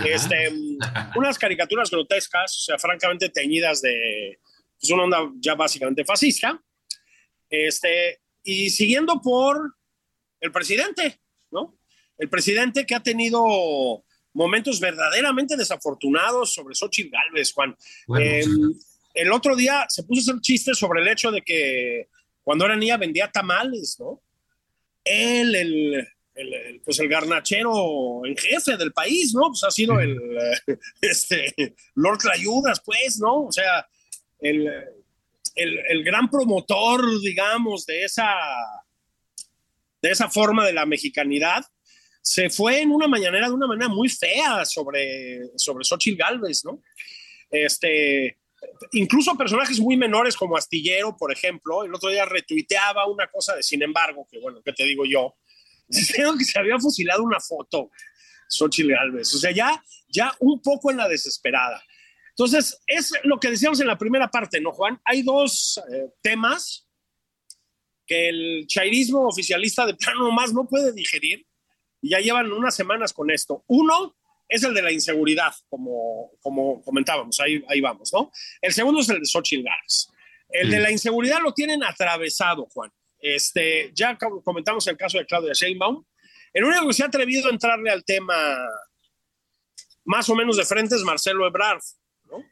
[0.04, 0.52] Este,
[1.16, 4.38] unas caricaturas grotescas, o sea, francamente teñidas de
[4.78, 6.60] pues una onda ya básicamente fascista.
[7.48, 9.74] Este, y siguiendo por
[10.40, 11.78] el presidente, ¿no?
[12.16, 17.76] El presidente que ha tenido momentos verdaderamente desafortunados sobre Xochitl Galvez, Juan.
[18.18, 18.72] Em,
[19.14, 22.08] el otro día se puso a hacer chistes sobre el hecho de que
[22.42, 24.22] cuando era niña vendía tamales, ¿no?
[25.08, 29.48] él, el, el, pues el garnachero en jefe del país, ¿no?
[29.48, 30.18] Pues ha sido el,
[31.00, 33.46] este, Lord Clayudas, pues, ¿no?
[33.46, 33.86] O sea,
[34.40, 34.70] el,
[35.58, 38.28] el, gran promotor, digamos, de esa,
[40.00, 41.64] de esa forma de la mexicanidad,
[42.22, 46.82] se fue en una mañanera de una manera muy fea sobre, sobre Xochitl Galvez, ¿no?
[47.50, 48.38] Este,
[48.92, 53.62] incluso personajes muy menores como Astillero, por ejemplo, el otro día retuiteaba una cosa de
[53.62, 55.36] sin embargo, que bueno, ¿qué te digo yo?
[56.12, 57.90] Creo que se había fusilado una foto,
[58.48, 59.34] Xochitl Galvez.
[59.34, 61.82] O sea, ya, ya un poco en la desesperada.
[62.38, 65.00] Entonces, es lo que decíamos en la primera parte, ¿no, Juan?
[65.04, 66.86] Hay dos eh, temas
[68.06, 71.44] que el chairismo oficialista de plano más no puede digerir
[72.00, 73.64] y ya llevan unas semanas con esto.
[73.66, 74.16] Uno
[74.48, 78.30] es el de la inseguridad, como, como comentábamos, ahí, ahí vamos, ¿no?
[78.62, 80.06] El segundo es el de Xochitl Galvez.
[80.48, 82.92] El de la inseguridad lo tienen atravesado, Juan.
[83.18, 86.04] Este, ya comentamos el caso de Claudia Sheinbaum.
[86.52, 88.56] El único que se ha atrevido a entrarle al tema
[90.04, 91.82] más o menos de frente es Marcelo Ebrard,
[92.30, 92.44] ¿no?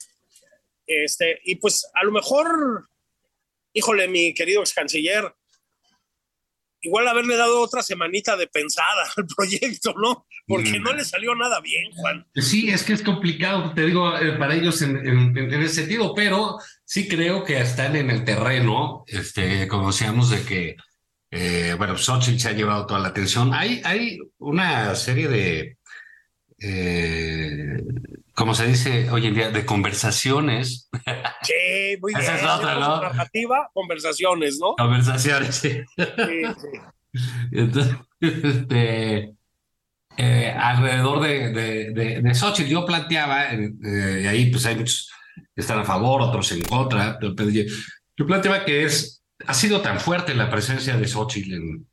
[0.87, 2.89] Este, y pues a lo mejor,
[3.73, 5.35] híjole, mi querido ex canciller,
[6.81, 10.27] igual haberle dado otra semanita de pensada al proyecto, ¿no?
[10.47, 12.25] Porque no le salió nada bien, Juan.
[12.37, 16.59] Sí, es que es complicado, te digo, eh, para ellos en, en, ese sentido, pero
[16.85, 20.77] sí creo que están en el terreno, este, como decíamos, de que,
[21.33, 23.53] eh, bueno, Xochitl se ha llevado toda la atención.
[23.53, 25.79] Hay, hay una serie de,
[26.61, 27.83] eh,
[28.37, 30.91] como se dice hoy en día, de conversaciones.
[31.43, 32.23] Sí, muy bien.
[32.23, 33.01] Esa es otra, ¿no?
[33.01, 34.75] Narrativa, conversaciones, ¿no?
[34.77, 35.71] Conversaciones, sí.
[35.97, 36.05] sí,
[36.61, 36.79] sí.
[37.53, 39.35] Entonces, este,
[40.19, 45.11] eh, alrededor de, de, de, de, Xochitl, yo planteaba, eh, y ahí pues hay muchos
[45.55, 47.63] que están a favor, otros en contra, pero, yo,
[48.17, 51.87] yo, planteaba que es, ha sido tan fuerte la presencia de Xochitl en,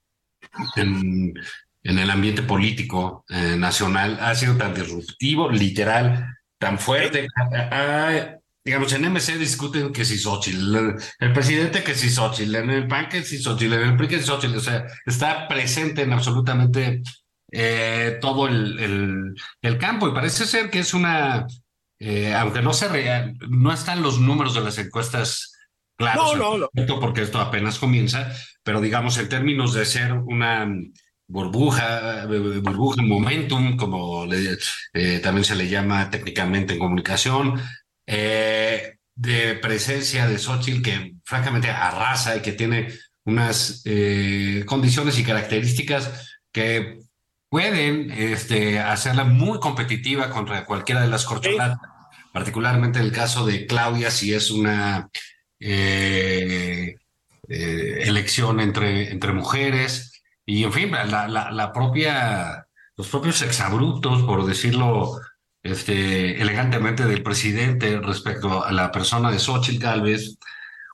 [0.76, 1.34] en,
[1.84, 7.28] en el ambiente político eh, nacional, ha sido tan disruptivo, literal, tan fuerte.
[7.52, 12.88] Ah, digamos, en MC discuten que si Xochitl, el presidente que si Xochitl, en el
[12.88, 16.14] PAN que si Xochitl, en el PRI que si Xochitl, o sea, está presente en
[16.14, 17.02] absolutamente
[17.52, 21.46] eh, todo el, el, el, campo y parece ser que es una,
[22.00, 25.54] eh, aunque no se real, no están los números de las encuestas
[25.98, 27.00] claros, no, no, no.
[27.02, 28.32] porque esto apenas comienza,
[28.64, 30.68] pero digamos en términos de ser una
[31.28, 34.58] burbuja, burbuja, momentum, como le,
[34.94, 37.62] eh, también se le llama técnicamente en comunicación,
[38.06, 42.90] eh, de presencia de Xochitl que francamente arrasa y que tiene
[43.26, 47.00] unas eh, condiciones y características que
[47.50, 52.18] pueden este, hacerla muy competitiva contra cualquiera de las corcholatas, sí.
[52.34, 55.10] particularmente el caso de Claudia, si es una
[55.60, 56.96] eh,
[57.48, 60.13] eh, elección entre, entre mujeres.
[60.46, 65.20] Y en fin, la, la, la propia, los propios exabruptos, por decirlo
[65.64, 70.38] este, elegantemente, del presidente respecto a la persona de Xochitl Galvez,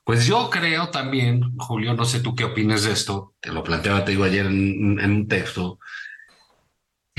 [0.06, 4.06] pues yo creo también, Julio, no sé tú qué opinas de esto, te lo planteaba,
[4.06, 5.80] te digo ayer en, en un texto,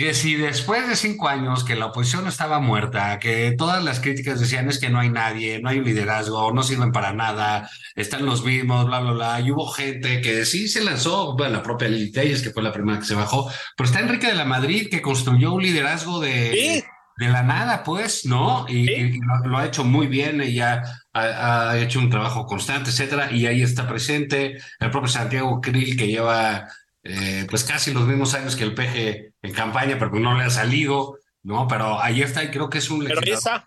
[0.01, 4.41] que si después de cinco años que la oposición estaba muerta, que todas las críticas
[4.41, 8.25] decían es que no hay nadie, no hay un liderazgo, no sirven para nada, están
[8.25, 11.89] los mismos, bla, bla, bla, y hubo gente que sí se lanzó, bueno, la propia
[11.89, 14.89] Lili Telles, que fue la primera que se bajó, pero está Enrique de la Madrid,
[14.91, 16.51] que construyó un liderazgo de...
[16.51, 16.85] ¿Sí?
[17.19, 18.65] de la nada, pues, ¿no?
[18.67, 18.93] Y, ¿Sí?
[18.95, 20.83] y lo, lo, ha hecho muy bien, ella
[21.13, 25.99] ha, ha, hecho un trabajo constante, etcétera, y ahí está presente el propio Santiago Krill,
[25.99, 26.67] que lleva
[27.03, 30.51] eh, pues casi los mismos años que el PG en campaña, pero no le ha
[30.51, 31.67] salido, ¿no?
[31.69, 33.65] Pero ahí está, y creo que es un legislador,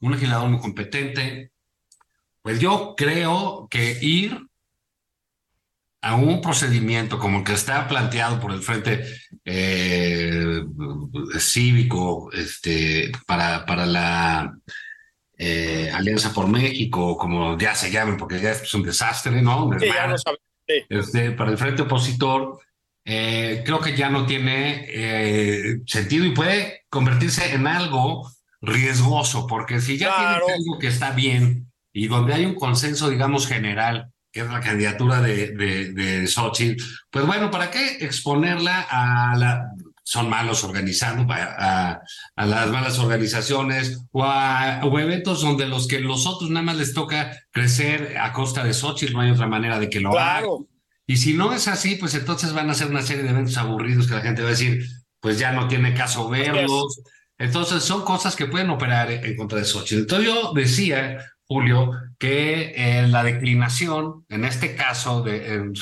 [0.00, 1.52] un legislador muy competente.
[2.42, 4.46] Pues yo creo que ir
[6.06, 9.04] a un procedimiento como el que está planteado por el Frente
[9.44, 10.62] eh,
[11.38, 14.56] Cívico este, para, para la
[15.36, 19.68] eh, Alianza por México, como ya se llamen, porque ya es un desastre, ¿no?
[19.80, 20.74] Sí, ya sí.
[20.88, 22.60] este, para el Frente Opositor,
[23.06, 28.28] eh, creo que ya no tiene eh, sentido y puede convertirse en algo
[28.60, 30.46] riesgoso, porque si ya Claro.
[30.46, 34.60] tienes algo que está bien y donde hay un consenso, digamos, general, que es la
[34.60, 39.70] candidatura de, de, de Xochitl, pues bueno, ¿para qué exponerla a la...
[40.08, 42.00] Son malos organizando, a, a,
[42.36, 46.76] a las malas organizaciones o a, o eventos donde los que los otros nada más
[46.76, 50.44] les toca crecer a costa de Xochitl, no hay otra manera de que lo hagan.
[51.06, 54.08] Y si no es así, pues entonces van a ser una serie de eventos aburridos
[54.08, 54.84] que la gente va a decir,
[55.20, 57.00] pues ya no tiene caso verlos.
[57.38, 60.00] Entonces son cosas que pueden operar en contra de Xochitl.
[60.00, 65.72] Entonces yo decía, Julio, que eh, la declinación, en este caso, de, en,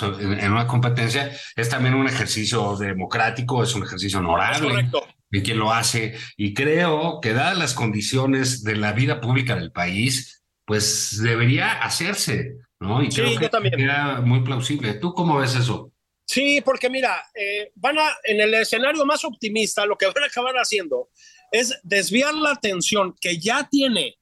[0.40, 4.68] en, una competencia, es también un ejercicio democrático, es un ejercicio honorable.
[4.68, 5.06] correcto.
[5.30, 6.16] De quien lo hace.
[6.36, 12.56] Y creo que, dadas las condiciones de la vida pública del país, pues debería hacerse,
[12.84, 13.02] ¿no?
[13.02, 13.80] Y Sí, creo yo que también.
[13.80, 14.94] era muy plausible.
[14.94, 15.90] ¿Tú cómo ves eso?
[16.26, 20.26] Sí, porque mira, eh, van a, en el escenario más optimista, lo que van a
[20.26, 21.08] acabar haciendo
[21.50, 24.18] es desviar la atención que ya tiene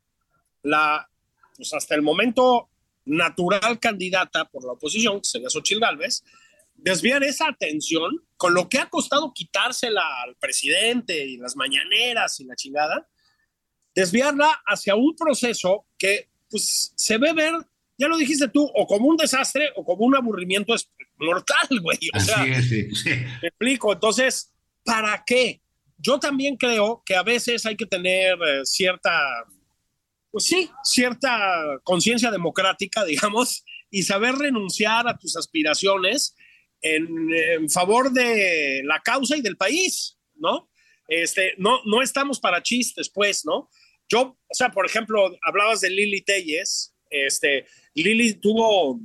[0.62, 1.08] la,
[1.56, 2.68] pues hasta el momento,
[3.04, 6.22] natural candidata por la oposición, que sería Xochitl Gálvez,
[6.74, 12.44] desviar esa atención con lo que ha costado quitársela al presidente y las mañaneras y
[12.44, 13.08] la chingada,
[13.94, 17.54] desviarla hacia un proceso que pues se ve ver,
[18.02, 21.98] ya lo dijiste tú, o como un desastre o como un aburrimiento es- mortal, güey.
[22.12, 23.10] O Así sea, es, sí, sí.
[23.40, 23.92] me explico.
[23.92, 24.52] Entonces,
[24.84, 25.60] ¿para qué?
[25.98, 29.12] Yo también creo que a veces hay que tener eh, cierta,
[30.30, 36.34] pues sí, cierta conciencia democrática, digamos, y saber renunciar a tus aspiraciones
[36.80, 40.68] en, en favor de la causa y del país, ¿no?
[41.08, 43.68] Este, no, no estamos para chistes, pues, ¿no?
[44.08, 49.00] Yo, o sea, por ejemplo, hablabas de Lili Telles, este, Lili tuvo,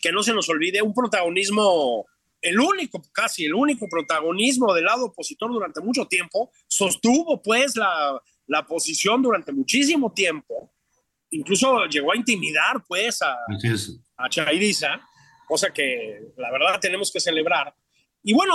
[0.00, 2.06] que no se nos olvide, un protagonismo
[2.42, 8.20] el único, casi el único protagonismo del lado opositor durante mucho tiempo, sostuvo pues la,
[8.48, 10.72] la posición durante muchísimo tiempo,
[11.30, 13.36] incluso llegó a intimidar pues a,
[14.16, 15.00] a Chairiza,
[15.46, 17.74] cosa que la verdad tenemos que celebrar.
[18.24, 18.54] Y bueno,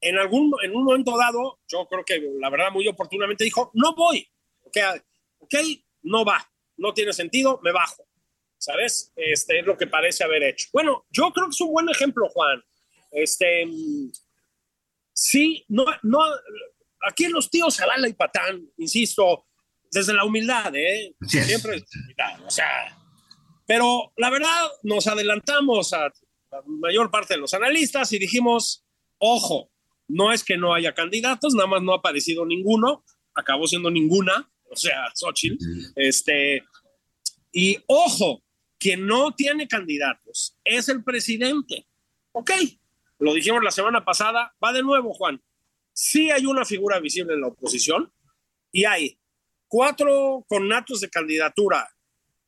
[0.00, 3.94] en, algún, en un momento dado, yo creo que la verdad muy oportunamente dijo, no
[3.94, 4.26] voy,
[4.64, 4.78] ok,
[5.38, 5.54] ok,
[6.02, 6.44] no va,
[6.76, 8.04] no tiene sentido, me bajo,
[8.62, 9.12] ¿sabes?
[9.16, 10.68] Este es lo que parece haber hecho.
[10.72, 12.62] Bueno, yo creo que es un buen ejemplo, Juan.
[13.10, 13.66] Este,
[15.12, 16.20] sí, no, no,
[17.08, 19.46] aquí los tíos Zavala y Patán, insisto,
[19.90, 21.12] desde la humildad, ¿eh?
[21.20, 21.46] Así es.
[21.48, 21.84] Siempre,
[22.46, 22.96] o sea,
[23.66, 26.12] pero la verdad nos adelantamos a
[26.52, 28.86] la mayor parte de los analistas y dijimos,
[29.18, 29.72] ojo,
[30.06, 34.48] no es que no haya candidatos, nada más no ha aparecido ninguno, acabó siendo ninguna,
[34.70, 35.56] o sea, Xochitl,
[35.96, 36.62] este,
[37.50, 38.44] y ojo,
[38.82, 41.86] quien no tiene candidatos es el presidente.
[42.32, 42.50] Ok,
[43.18, 45.40] lo dijimos la semana pasada, va de nuevo, Juan.
[45.92, 48.12] Sí hay una figura visible en la oposición
[48.72, 49.18] y hay
[49.68, 51.88] cuatro connatos de candidatura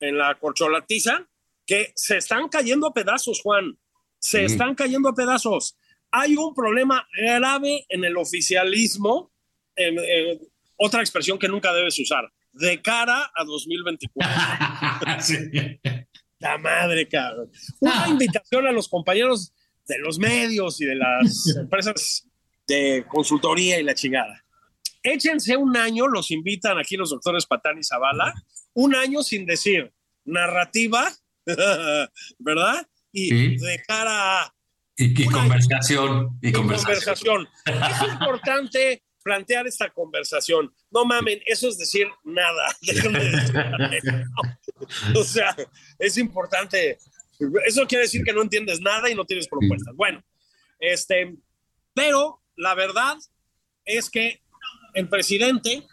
[0.00, 1.28] en la corcholatiza
[1.66, 3.78] que se están cayendo a pedazos, Juan.
[4.18, 5.76] Se están cayendo a pedazos.
[6.10, 9.32] Hay un problema grave en el oficialismo,
[9.76, 10.40] en- en
[10.76, 14.30] otra expresión que nunca debes usar, de cara a 2024.
[15.20, 15.34] Sí.
[16.38, 17.50] La madre, cabrón.
[17.80, 19.52] Una invitación a los compañeros
[19.86, 22.28] de los medios y de las empresas
[22.66, 24.44] de consultoría y la chingada.
[25.02, 28.32] Échense un año, los invitan aquí los doctores Patán y Zavala,
[28.72, 29.92] un año sin decir
[30.24, 31.10] narrativa,
[32.38, 32.86] ¿verdad?
[33.12, 33.56] Y Sí.
[33.58, 34.54] de cara a
[34.96, 36.38] Y, conversación.
[36.40, 37.46] Y y conversación.
[37.46, 37.48] conversación.
[37.66, 40.72] Es importante plantear esta conversación.
[40.90, 42.64] No mamen, eso es decir nada.
[42.82, 44.02] Déjenme decirles.
[45.16, 45.54] O sea,
[45.98, 46.98] es importante.
[47.66, 49.94] Eso quiere decir que no entiendes nada y no tienes propuestas.
[49.96, 50.22] Bueno,
[50.78, 51.36] este,
[51.92, 53.16] pero la verdad
[53.84, 54.42] es que
[54.94, 55.86] el presidente,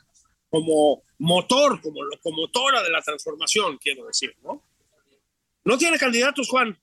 [0.50, 4.64] como motor, como locomotora de la transformación, quiero decir, ¿no?
[5.64, 6.80] No tiene candidatos, Juan.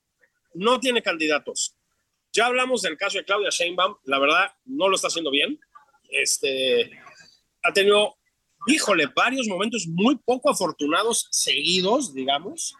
[0.54, 1.76] No tiene candidatos.
[2.32, 5.58] Ya hablamos del caso de Claudia Sheinbaum, la verdad no lo está haciendo bien.
[6.10, 6.90] Este
[7.62, 8.17] ha tenido,
[8.68, 12.74] híjole, varios momentos muy poco afortunados seguidos, digamos.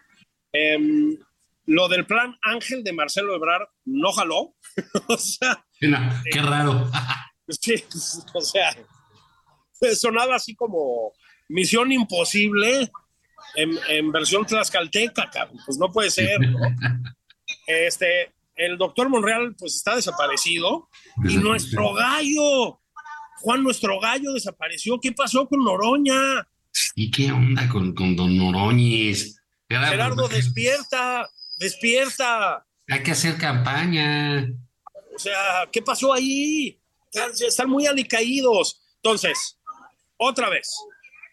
[0.51, 1.17] Em,
[1.65, 4.55] lo del plan Ángel de Marcelo Ebrard no jaló.
[5.07, 5.97] o sea, No,
[6.31, 6.89] qué raro.
[7.47, 7.75] sí,
[8.33, 8.75] o sea,
[9.95, 11.13] sonaba así como
[11.47, 12.89] misión imposible
[13.55, 15.59] en, en versión tlaxcalteca, cabrón.
[15.65, 16.59] Pues no puede ser, ¿no?
[17.67, 20.89] Este, el doctor Monreal, pues está desaparecido.
[21.23, 22.81] Y nuestro gallo,
[23.41, 24.99] Juan, nuestro gallo desapareció.
[24.99, 26.47] ¿Qué pasó con Noroña?
[26.95, 29.41] ¿Y qué onda con, con Don Noroñis?
[29.67, 32.65] Era- Gerardo, despierta, despierta.
[32.87, 34.47] Hay que hacer campaña.
[35.15, 36.79] O sea, ¿qué pasó ahí?
[37.11, 38.81] Están, están muy alicaídos.
[38.97, 39.57] Entonces,
[40.17, 40.75] otra vez,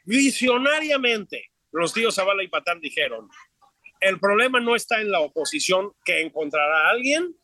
[0.04, 3.28] visionariamente, los tíos Zavala y Patán dijeron,
[4.00, 7.34] el problema no está en la oposición que encontrará a alguien,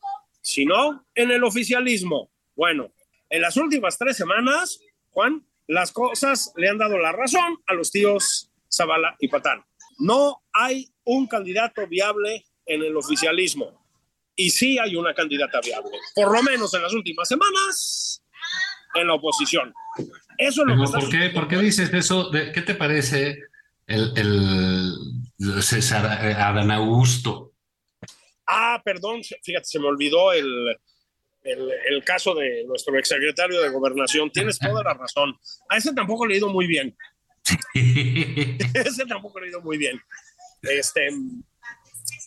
[0.41, 2.31] sino en el oficialismo.
[2.55, 2.93] Bueno,
[3.33, 4.81] en las últimas tres semanas,
[5.11, 9.65] Juan, las cosas le han dado la razón a los tíos Zavala y Patán.
[9.99, 13.85] No hay un candidato viable en el oficialismo
[14.37, 18.23] y sí hay una candidata viable, por lo menos en las últimas semanas,
[18.95, 19.73] en la oposición.
[20.39, 22.31] Eso es lo que Pero, ¿por, qué, ¿Por qué dices eso?
[22.31, 23.39] ¿De- ¿Qué te parece
[23.87, 27.53] el, el César Adán Augusto.
[28.47, 30.77] Ah, perdón, fíjate, se me olvidó el,
[31.45, 34.31] el, el, caso de nuestro exsecretario de Gobernación.
[34.31, 35.37] Tienes toda la razón.
[35.69, 36.97] A ese tampoco le he ido muy bien.
[37.75, 40.01] ese tampoco le he ido muy bien.
[40.63, 41.09] Este,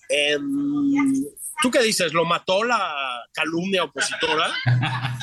[0.10, 0.38] eh,
[1.62, 2.14] ¿Tú qué dices?
[2.14, 4.54] ¿Lo mató la calumnia opositora?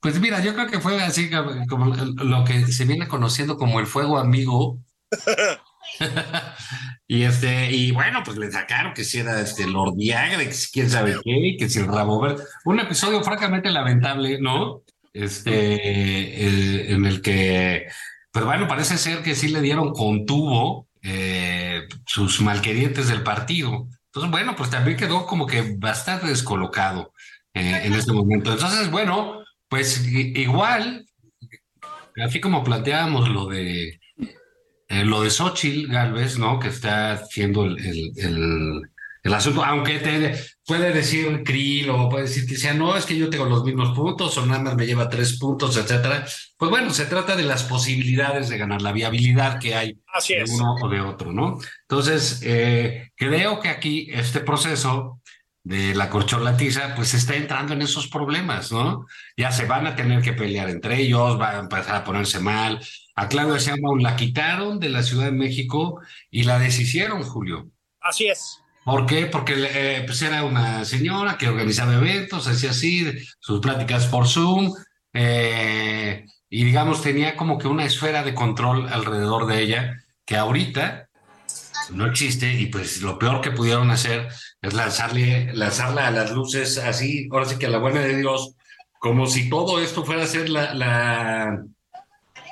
[0.00, 1.28] Pues mira, yo creo que fue así
[1.68, 4.78] como lo que se viene conociendo como el fuego amigo.
[7.06, 10.70] y este, y bueno, pues le sacaron que si era este Lord Viagra, que si
[10.70, 12.44] quién sabe qué, que si el rabo verde.
[12.64, 14.82] Un episodio francamente lamentable, ¿no?
[15.12, 17.86] Este, eh, en el que,
[18.30, 23.88] pues bueno, parece ser que sí le dieron con tubo eh, sus malquerientes del partido.
[24.06, 27.12] Entonces, bueno, pues también quedó como que bastante descolocado
[27.54, 28.52] eh, en este momento.
[28.52, 31.06] Entonces, bueno, pues igual,
[32.24, 34.00] así como planteábamos lo de
[34.88, 36.58] eh, lo de Xochitl Galvez, ¿no?
[36.58, 37.78] Que está haciendo el,
[38.16, 38.82] el,
[39.22, 40.34] el, asunto, aunque te
[40.64, 43.94] puede decir Krill o puede decir que sea, no, es que yo tengo los mismos
[43.94, 46.24] puntos o nada más me lleva tres puntos, etcétera.
[46.56, 50.76] Pues bueno, se trata de las posibilidades de ganar, la viabilidad que hay de uno
[50.82, 51.58] o de otro, ¿no?
[51.82, 55.20] Entonces, eh, creo que aquí este proceso
[55.68, 59.06] de la corcholatiza, pues está entrando en esos problemas, ¿no?
[59.36, 62.80] Ya se van a tener que pelear entre ellos, van a empezar a ponerse mal.
[63.20, 66.00] A Claudia Sheinbaum la quitaron de la Ciudad de México
[66.30, 67.68] y la deshicieron, Julio.
[68.00, 68.60] Así es.
[68.84, 69.26] ¿Por qué?
[69.26, 73.10] Porque eh, pues era una señora que organizaba eventos, hacía así,
[73.40, 74.72] sus pláticas por Zoom,
[75.12, 81.08] eh, y digamos tenía como que una esfera de control alrededor de ella que ahorita
[81.90, 84.28] no existe y pues lo peor que pudieron hacer
[84.62, 88.54] es lanzarle, lanzarla a las luces así, ahora sí que a la buena de Dios,
[89.00, 91.64] como si todo esto fuera a ser la, la,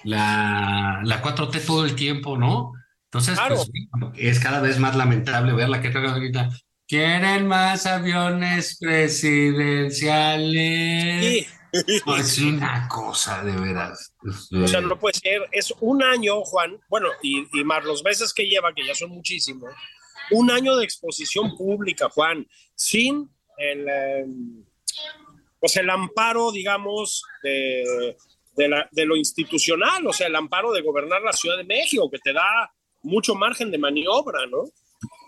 [0.06, 2.72] la, la 4T todo el tiempo, ¿no?
[3.04, 3.70] Entonces, pues,
[4.16, 6.48] es cada vez más lamentable verla que ahorita.
[6.86, 11.24] ¿Quieren más aviones presidenciales?
[11.24, 11.46] Sí.
[12.16, 14.14] Es una cosa, de veras.
[14.52, 15.46] O sea, no puede ser.
[15.50, 19.10] Es un año, Juan, bueno, y, y más los meses que lleva, que ya son
[19.10, 19.74] muchísimos,
[20.30, 23.28] un año de exposición pública, Juan, sin
[23.58, 24.64] el, em,
[25.58, 28.16] pues el amparo, digamos, de,
[28.56, 32.32] de, lo institucional, o sea, el amparo de gobernar la Ciudad de México, que te
[32.32, 34.64] da mucho margen de maniobra, ¿no?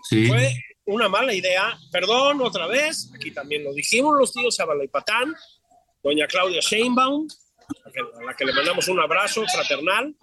[0.03, 0.27] Sí.
[0.27, 0.53] Fue
[0.85, 1.77] una mala idea.
[1.91, 5.33] Perdón, otra vez, aquí también lo dijimos los tíos Zabala y Patán,
[6.03, 7.27] doña Claudia Sheinbaum,
[7.85, 10.15] a la que le mandamos un abrazo fraternal,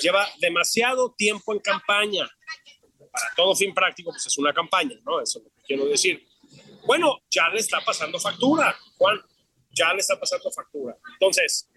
[0.00, 2.28] lleva demasiado tiempo en campaña
[3.12, 5.20] para todo fin práctico, pues es una campaña, ¿no?
[5.20, 6.26] Eso es lo que quiero decir.
[6.86, 9.20] Bueno, ya le está pasando factura, Juan,
[9.70, 10.96] ya le está pasando factura.
[11.12, 11.68] Entonces,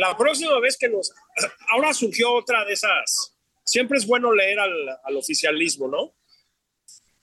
[0.00, 1.12] la próxima vez que nos...
[1.68, 3.36] Ahora surgió otra de esas...
[3.64, 6.14] Siempre es bueno leer al, al oficialismo, ¿no?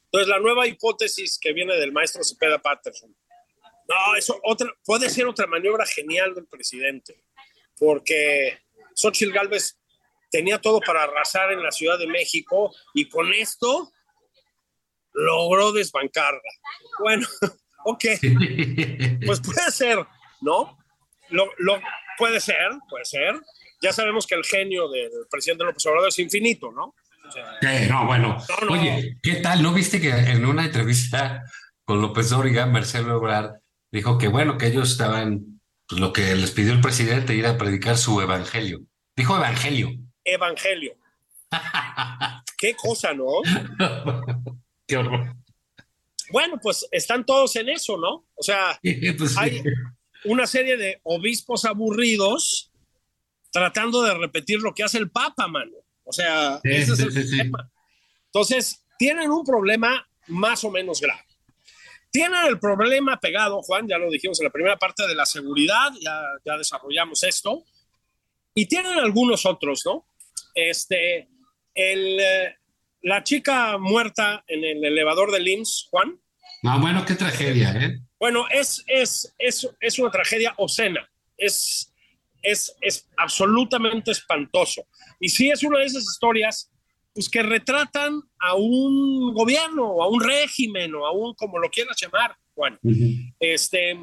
[0.05, 3.13] Entonces, la nueva hipótesis que viene del maestro Cepeda Patterson.
[3.87, 7.23] No, eso otra, puede ser otra maniobra genial del presidente,
[7.77, 8.59] porque
[8.95, 9.77] Xochitl Galvez
[10.29, 13.91] tenía todo para arrasar en la Ciudad de México y con esto
[15.13, 16.51] logró desbancarla.
[16.99, 17.27] Bueno,
[17.85, 18.05] ok,
[19.25, 20.05] pues puede ser,
[20.41, 20.77] ¿no?
[21.29, 21.81] Lo, lo,
[22.17, 23.35] puede ser, puede ser.
[23.81, 26.95] Ya sabemos que el genio del presidente López Obrador es infinito, ¿no?
[27.27, 28.37] O sea, no, bueno.
[28.49, 28.73] No, no.
[28.73, 29.61] Oye, ¿qué tal?
[29.61, 31.43] ¿No viste que en una entrevista
[31.83, 33.57] con López Dóriga, Marcelo Ebrard
[33.91, 37.57] dijo que bueno, que ellos estaban, pues, lo que les pidió el presidente, ir a
[37.57, 38.81] predicar su evangelio.
[39.15, 39.91] Dijo evangelio,
[40.23, 40.95] evangelio.
[42.57, 43.25] Qué cosa, ¿no?
[44.87, 45.35] Qué horror.
[46.31, 48.25] Bueno, pues están todos en eso, ¿no?
[48.35, 48.79] O sea,
[49.17, 49.63] pues hay
[50.27, 52.71] una serie de obispos aburridos
[53.51, 55.73] tratando de repetir lo que hace el Papa, mano.
[56.03, 57.51] O sea, Sí, ese es el sí.
[58.25, 61.23] Entonces, tienen un problema más o menos grave.
[62.11, 65.91] Tienen el problema pegado, Juan, ya lo dijimos en la primera parte de la seguridad,
[66.01, 67.63] ya, ya desarrollamos esto,
[68.53, 70.07] y tienen algunos otros, ¿no?
[70.55, 71.27] Este,
[71.75, 72.55] el, eh,
[73.01, 76.19] la chica muerta en el elevador del IMSS, Juan,
[76.63, 77.99] No, bueno, qué tragedia, ¿eh?
[78.19, 81.07] Bueno, es, es, es, es una tragedia obscena,
[81.37, 81.93] es,
[82.41, 84.87] es, es absolutamente espantoso.
[85.19, 86.71] Y sí es una de esas historias
[87.13, 91.97] pues, que retratan a un gobierno, a un régimen, o a un, como lo quieras
[92.01, 92.79] llamar, Juan.
[93.39, 93.97] Este,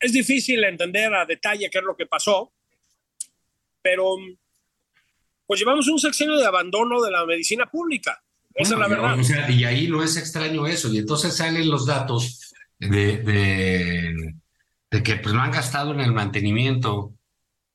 [0.00, 2.52] es difícil entender a detalle qué es lo que pasó,
[3.82, 4.16] pero
[5.46, 8.22] pues llevamos un sexenio de abandono de la medicina pública.
[8.54, 9.20] Esa Bueno, es la verdad.
[9.20, 10.92] o sea, y ahí no es extraño eso.
[10.92, 14.34] Y entonces salen los datos de, de,
[14.90, 17.14] de que pues, no han gastado en el mantenimiento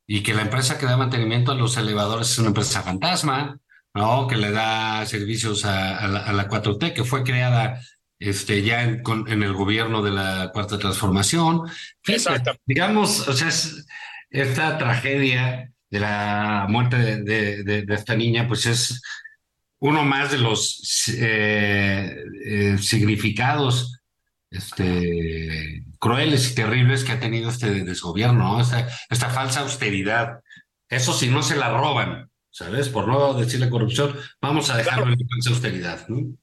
[0.07, 3.59] y que la empresa que da mantenimiento a los elevadores es una empresa fantasma.
[3.93, 4.27] ¿no?
[4.27, 7.81] Que le da servicios a, la, 4T, que fue creada
[8.19, 11.69] este, ya en, en, el gobierno de la Cuarta Transformación.
[12.07, 12.55] Exacto.
[12.65, 13.49] Digamos, o sea,
[14.29, 19.01] esta tragedia de la muerte de, de, esta niña, pues es
[19.79, 23.98] uno más de los eh, eh, significados
[24.51, 28.61] este, crueles y terribles que ha tenido este desgobierno, ¿no?
[28.61, 30.39] esta, esta falsa austeridad.
[30.87, 32.89] Eso si no se la roban, ¿sabes?
[32.89, 36.35] Por no decirle corrupción, vamos a dejarlo en falsa austeridad, ¿no?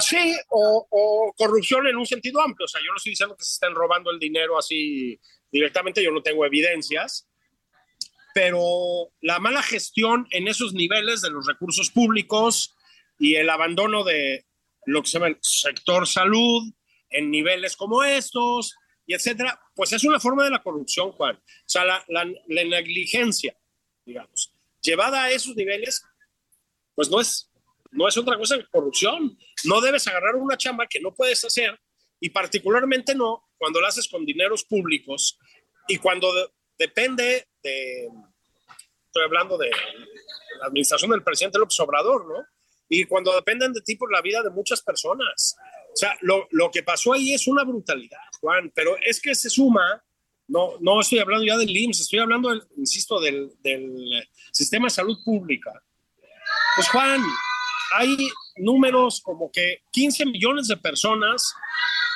[0.00, 2.66] Sí, o, o, corrupción en un sentido amplio.
[2.66, 5.18] O sea, yo no estoy diciendo que se estén robando el dinero así
[5.50, 7.26] directamente, yo no tengo evidencias,
[8.34, 12.76] pero la mala gestión en esos niveles de los recursos públicos
[13.18, 14.46] y el abandono de
[14.86, 16.72] lo que se llama el sector salud
[17.10, 18.74] en niveles como estos,
[19.06, 21.36] y etcétera, pues es una forma de la corrupción, Juan.
[21.36, 22.24] O sea, la, la,
[22.64, 23.56] negligencia,
[24.04, 26.04] digamos, llevada a esos niveles,
[26.94, 27.50] pues no es,
[27.90, 29.36] no es otra cosa que corrupción.
[29.64, 31.78] No debes agarrar una chamba que no puedes hacer,
[32.20, 35.38] y particularmente no cuando la haces con dineros públicos
[35.88, 36.28] y cuando
[36.78, 38.08] depende de,
[39.06, 39.70] estoy hablando de
[40.60, 42.46] la administración del presidente López Obrador, ¿no?
[42.88, 45.56] Y cuando dependen de ti por la vida de muchas personas.
[45.92, 49.50] O sea, lo, lo que pasó ahí es una brutalidad, Juan, pero es que se
[49.50, 50.02] suma,
[50.48, 55.18] no, no estoy hablando ya del IMSS, estoy hablando, insisto, del, del sistema de salud
[55.24, 55.72] pública.
[56.76, 57.22] Pues Juan,
[57.96, 58.16] hay
[58.56, 61.52] números como que 15 millones de personas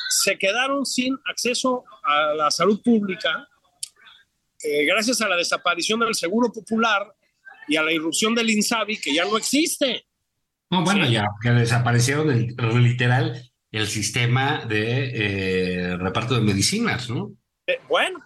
[0.09, 3.49] se quedaron sin acceso a la salud pública
[4.65, 7.15] eh, gracias a la desaparición del Seguro Popular
[7.69, 10.07] y a la irrupción del INSABI, que ya no existe.
[10.71, 12.29] No, bueno, ya, que desaparecieron
[12.83, 17.37] literal el sistema de eh, reparto de medicinas, ¿no?
[17.67, 18.21] Eh, bueno,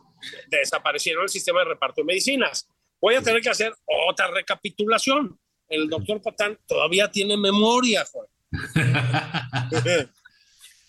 [0.48, 2.68] desaparecieron el sistema de reparto de medicinas.
[3.00, 3.72] Voy a tener que hacer
[4.10, 5.40] otra recapitulación.
[5.66, 8.26] El doctor Patán todavía tiene memoria, Juan.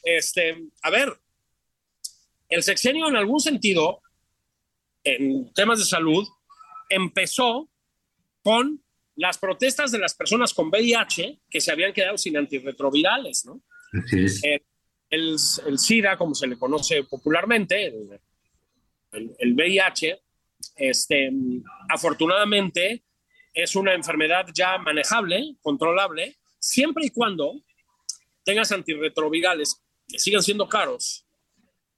[0.04, 1.18] este, a ver,
[2.50, 4.02] el sexenio en algún sentido
[5.06, 6.28] en temas de salud
[6.90, 7.70] empezó
[8.44, 8.84] con
[9.16, 13.62] las protestas de las personas con VIH que se habían quedado sin antirretrovirales, ¿no?
[13.94, 14.62] Eh,
[15.10, 15.36] el,
[15.66, 20.22] el, SIDA, como se le conoce popularmente, el, el, VIH,
[20.76, 21.32] este,
[21.90, 23.04] afortunadamente
[23.54, 27.62] es una enfermedad ya manejable, controlable, siempre y cuando
[28.44, 31.26] tengas antirretrovirales que sigan siendo caros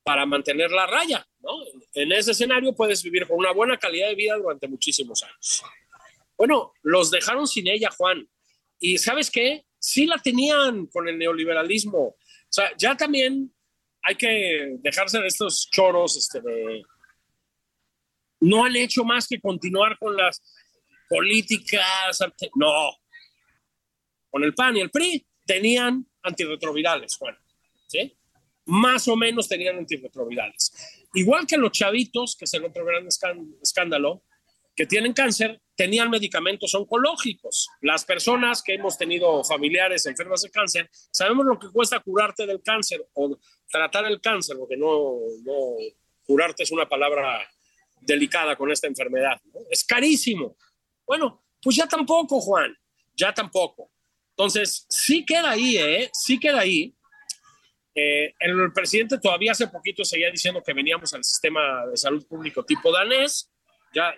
[0.04, 1.28] para mantener la raya.
[1.40, 1.52] ¿no?
[1.94, 5.64] En ese escenario puedes vivir con una buena calidad de vida durante muchísimos años.
[6.38, 8.28] Bueno, los dejaron sin ella, Juan.
[8.80, 9.64] Y sabes qué?
[9.82, 12.00] Sí la tenían con el neoliberalismo.
[12.00, 12.18] O
[12.48, 13.54] sea, ya también
[14.04, 16.84] hay que dejarse de estos choros este, de...
[18.42, 20.42] No han hecho más que continuar con las
[21.10, 22.20] políticas.
[22.56, 22.92] No.
[24.30, 27.38] Con el PAN y el PRI tenían antirretrovirales, Juan.
[27.88, 28.16] ¿Sí?
[28.66, 30.72] más o menos tenían antirretrovirales.
[31.14, 33.08] Igual que los chavitos, que es el otro gran
[33.62, 34.24] escándalo,
[34.76, 37.70] que tienen cáncer, tenían medicamentos oncológicos.
[37.82, 42.62] Las personas que hemos tenido familiares enfermas de cáncer, sabemos lo que cuesta curarte del
[42.62, 43.38] cáncer o
[43.72, 45.18] tratar el cáncer, porque no,
[46.26, 47.42] curarte es una palabra
[48.02, 49.40] delicada con esta enfermedad.
[49.70, 50.56] Es carísimo.
[51.06, 52.76] Bueno, pues ya tampoco, Juan,
[53.16, 53.92] ya tampoco.
[54.32, 56.10] Entonces, sí queda ahí, ¿eh?
[56.14, 56.96] Sí queda ahí
[57.94, 62.64] eh, el presidente todavía hace poquito seguía diciendo que veníamos al sistema de salud público
[62.64, 63.52] tipo danés.
[63.94, 64.14] Ya,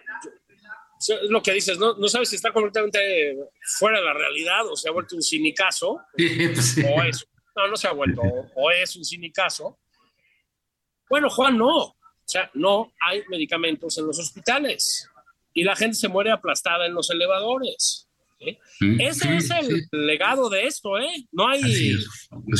[1.09, 3.35] es lo que dices, no, no sabes si está completamente
[3.77, 6.01] fuera de la realidad o se ha vuelto un cinicazo.
[6.15, 8.21] Pues o es, no, no se ha vuelto,
[8.55, 9.79] o, es un cinicazo.
[11.09, 11.77] Bueno, Juan, no.
[11.77, 15.07] O sea, no hay medicamentos en los hospitales
[15.53, 18.09] y la gente se muere aplastada en los elevadores.
[18.99, 21.27] Ese es el legado de esto, ¿eh?
[21.31, 21.95] No hay,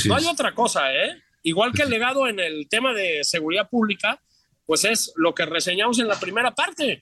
[0.06, 1.22] no hay otra cosa, ¿eh?
[1.44, 4.22] Igual que el legado en el tema de seguridad pública,
[4.66, 7.02] pues es lo que reseñamos en la primera parte.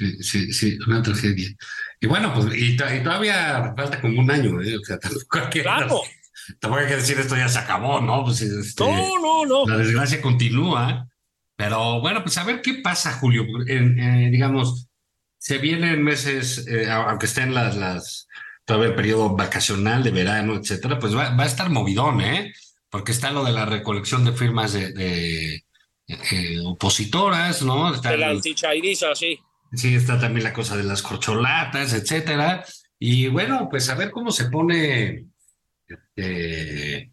[0.00, 1.50] Sí, sí, sí, una tragedia.
[2.00, 4.78] Y bueno, pues y, todavía falta como un año, ¿eh?
[4.78, 6.00] O sea, tampoco hay que, claro.
[6.58, 8.24] tampoco hay que decir esto ya se acabó, ¿no?
[8.24, 9.66] Pues este, no, no, no.
[9.66, 11.06] La desgracia continúa.
[11.54, 13.44] Pero bueno, pues a ver qué pasa, Julio.
[13.66, 14.88] En, digamos,
[15.36, 18.26] se vienen meses, eh, aunque estén las, las,
[18.64, 22.54] todavía el periodo vacacional de verano, etcétera, pues va, va, a estar movidón, ¿eh?
[22.88, 25.62] Porque está lo de la recolección de firmas de, de
[26.08, 27.94] eh, opositoras, ¿no?
[27.94, 29.38] Está de la antichairiza, sí.
[29.72, 32.64] Sí, está también la cosa de las corcholatas, etcétera.
[32.98, 35.26] Y bueno, pues a ver cómo se pone
[35.86, 37.12] este,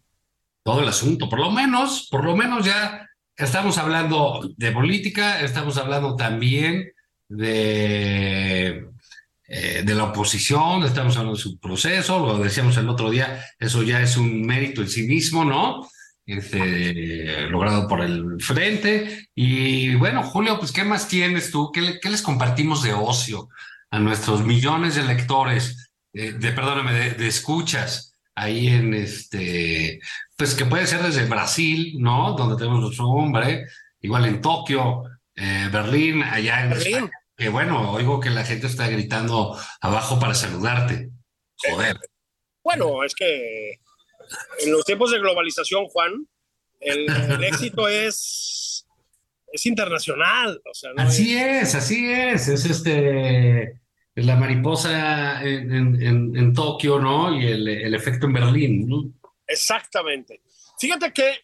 [0.62, 1.28] todo el asunto.
[1.28, 6.92] Por lo menos, por lo menos ya estamos hablando de política, estamos hablando también
[7.28, 8.88] de
[9.50, 13.82] eh, de la oposición, estamos hablando de su proceso, lo decíamos el otro día, eso
[13.82, 15.88] ya es un mérito en sí mismo, ¿no?
[16.28, 19.30] Este, logrado por el frente.
[19.34, 21.72] Y bueno, Julio, pues, ¿qué más tienes tú?
[21.72, 23.48] ¿Qué, qué les compartimos de ocio
[23.90, 30.00] a nuestros millones de lectores, de, perdóname, de, escuchas ahí en este,
[30.36, 32.34] pues que puede ser desde Brasil, ¿no?
[32.34, 33.66] Donde tenemos nuestro hombre,
[34.00, 35.04] igual en Tokio,
[35.34, 37.10] eh, Berlín, allá en Berlín.
[37.36, 41.10] Que bueno, oigo que la gente está gritando abajo para saludarte.
[41.56, 41.96] Joder.
[42.62, 43.80] Bueno, es que
[44.60, 46.26] en los tiempos de globalización, Juan,
[46.80, 47.08] el,
[47.44, 48.86] éxito es,
[49.52, 50.60] es internacional.
[50.96, 51.74] así es...
[51.74, 52.48] así es.
[52.48, 53.80] Es este
[54.14, 57.34] la mariposa en, Tokio, ¿no?
[57.34, 59.14] Y el, efecto en Berlín,
[59.46, 60.42] Exactamente.
[60.78, 61.40] Fíjate que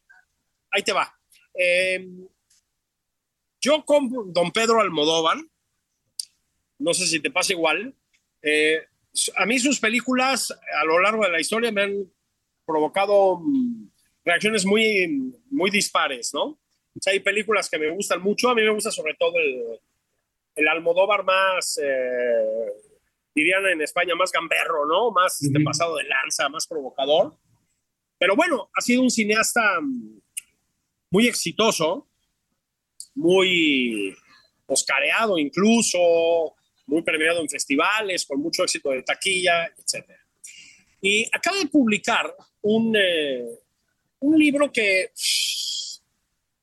[0.71, 1.17] ahí te va.
[1.55, 2.07] Eh,
[3.61, 5.39] yo con don Pedro Almodóvar,
[6.79, 7.95] no sé si te pasa igual.
[8.43, 8.87] Eh,
[9.37, 12.13] a mí sus películas a lo largo de la historia me han
[12.65, 13.89] provocado mm,
[14.25, 16.59] reacciones muy, muy dispares, ¿no?
[17.07, 19.81] hay películas que me gustan mucho, a mí me gusta sobre todo el,
[20.55, 22.73] el Almodóvar más, eh,
[23.35, 25.11] dirían en España, más gamberro, ¿no?
[25.11, 27.37] Más este, pasado de lanza, más provocador.
[28.19, 30.21] Pero bueno, ha sido un cineasta mm,
[31.11, 32.09] muy exitoso,
[33.15, 34.17] muy
[34.67, 36.55] oscareado incluso,
[36.87, 40.11] muy premiado en festivales, con mucho éxito de taquilla, etc.
[41.01, 42.35] Y acaba de publicar
[42.65, 43.47] un, eh,
[44.21, 45.11] un libro que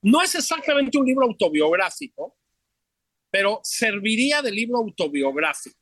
[0.04, 2.36] no es exactamente un libro autobiográfico,
[3.30, 5.78] pero serviría de libro autobiográfico.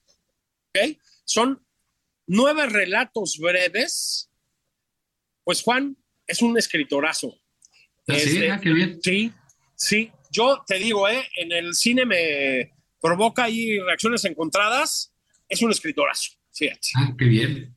[0.69, 0.97] ¿okay?
[1.23, 1.65] Son
[2.27, 4.29] nueve relatos breves.
[5.43, 5.97] Pues Juan
[6.27, 7.33] es un escritorazo.
[8.07, 8.99] ¿Ah, sí, este, ah, qué bien.
[9.01, 9.31] Sí,
[9.75, 10.11] sí.
[10.31, 11.27] Yo te digo, ¿eh?
[11.37, 15.13] en el cine me, provoca ahí reacciones encontradas,
[15.47, 16.31] es un escritorazo.
[16.53, 16.89] Fíjate.
[16.95, 17.75] Ah, qué bien.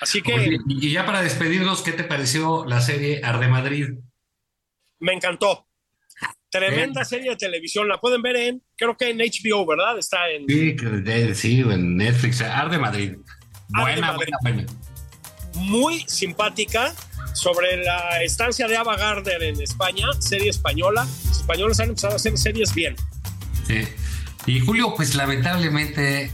[0.00, 0.58] Así que.
[0.66, 3.88] y ya para despedirnos, ¿qué te pareció la serie Arde Madrid?
[4.98, 5.66] Me encantó.
[6.50, 7.88] Tremenda serie de televisión.
[7.88, 9.98] La pueden ver en, creo que en HBO, ¿verdad?
[9.98, 10.46] Está en.
[10.48, 10.76] Sí,
[11.34, 12.40] sí en Netflix.
[12.40, 13.16] Arde Madrid.
[13.68, 14.66] Buena, buena, buena.
[15.54, 16.92] Muy simpática
[17.34, 21.06] sobre la estancia de Ava Gardner en España, serie española.
[21.26, 22.96] Los españoles han empezado a hacer series bien.
[23.66, 23.86] Sí.
[24.46, 26.32] Y Julio, pues lamentablemente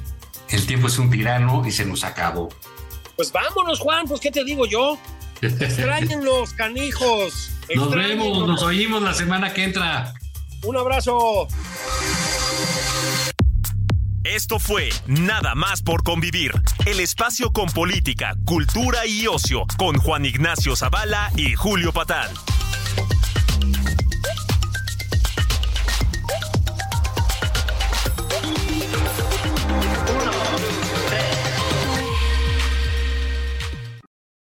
[0.49, 2.49] el tiempo es un tirano y se nos acabó.
[3.17, 4.99] Pues vámonos, Juan, pues qué te digo yo.
[5.41, 7.51] Extrañen los canijos.
[7.75, 10.14] Nos vemos, nos oímos la semana que entra.
[10.62, 11.49] Un abrazo.
[14.25, 16.51] Esto fue Nada más por convivir,
[16.85, 22.31] el espacio con política, cultura y ocio, con Juan Ignacio Zavala y Julio Patal.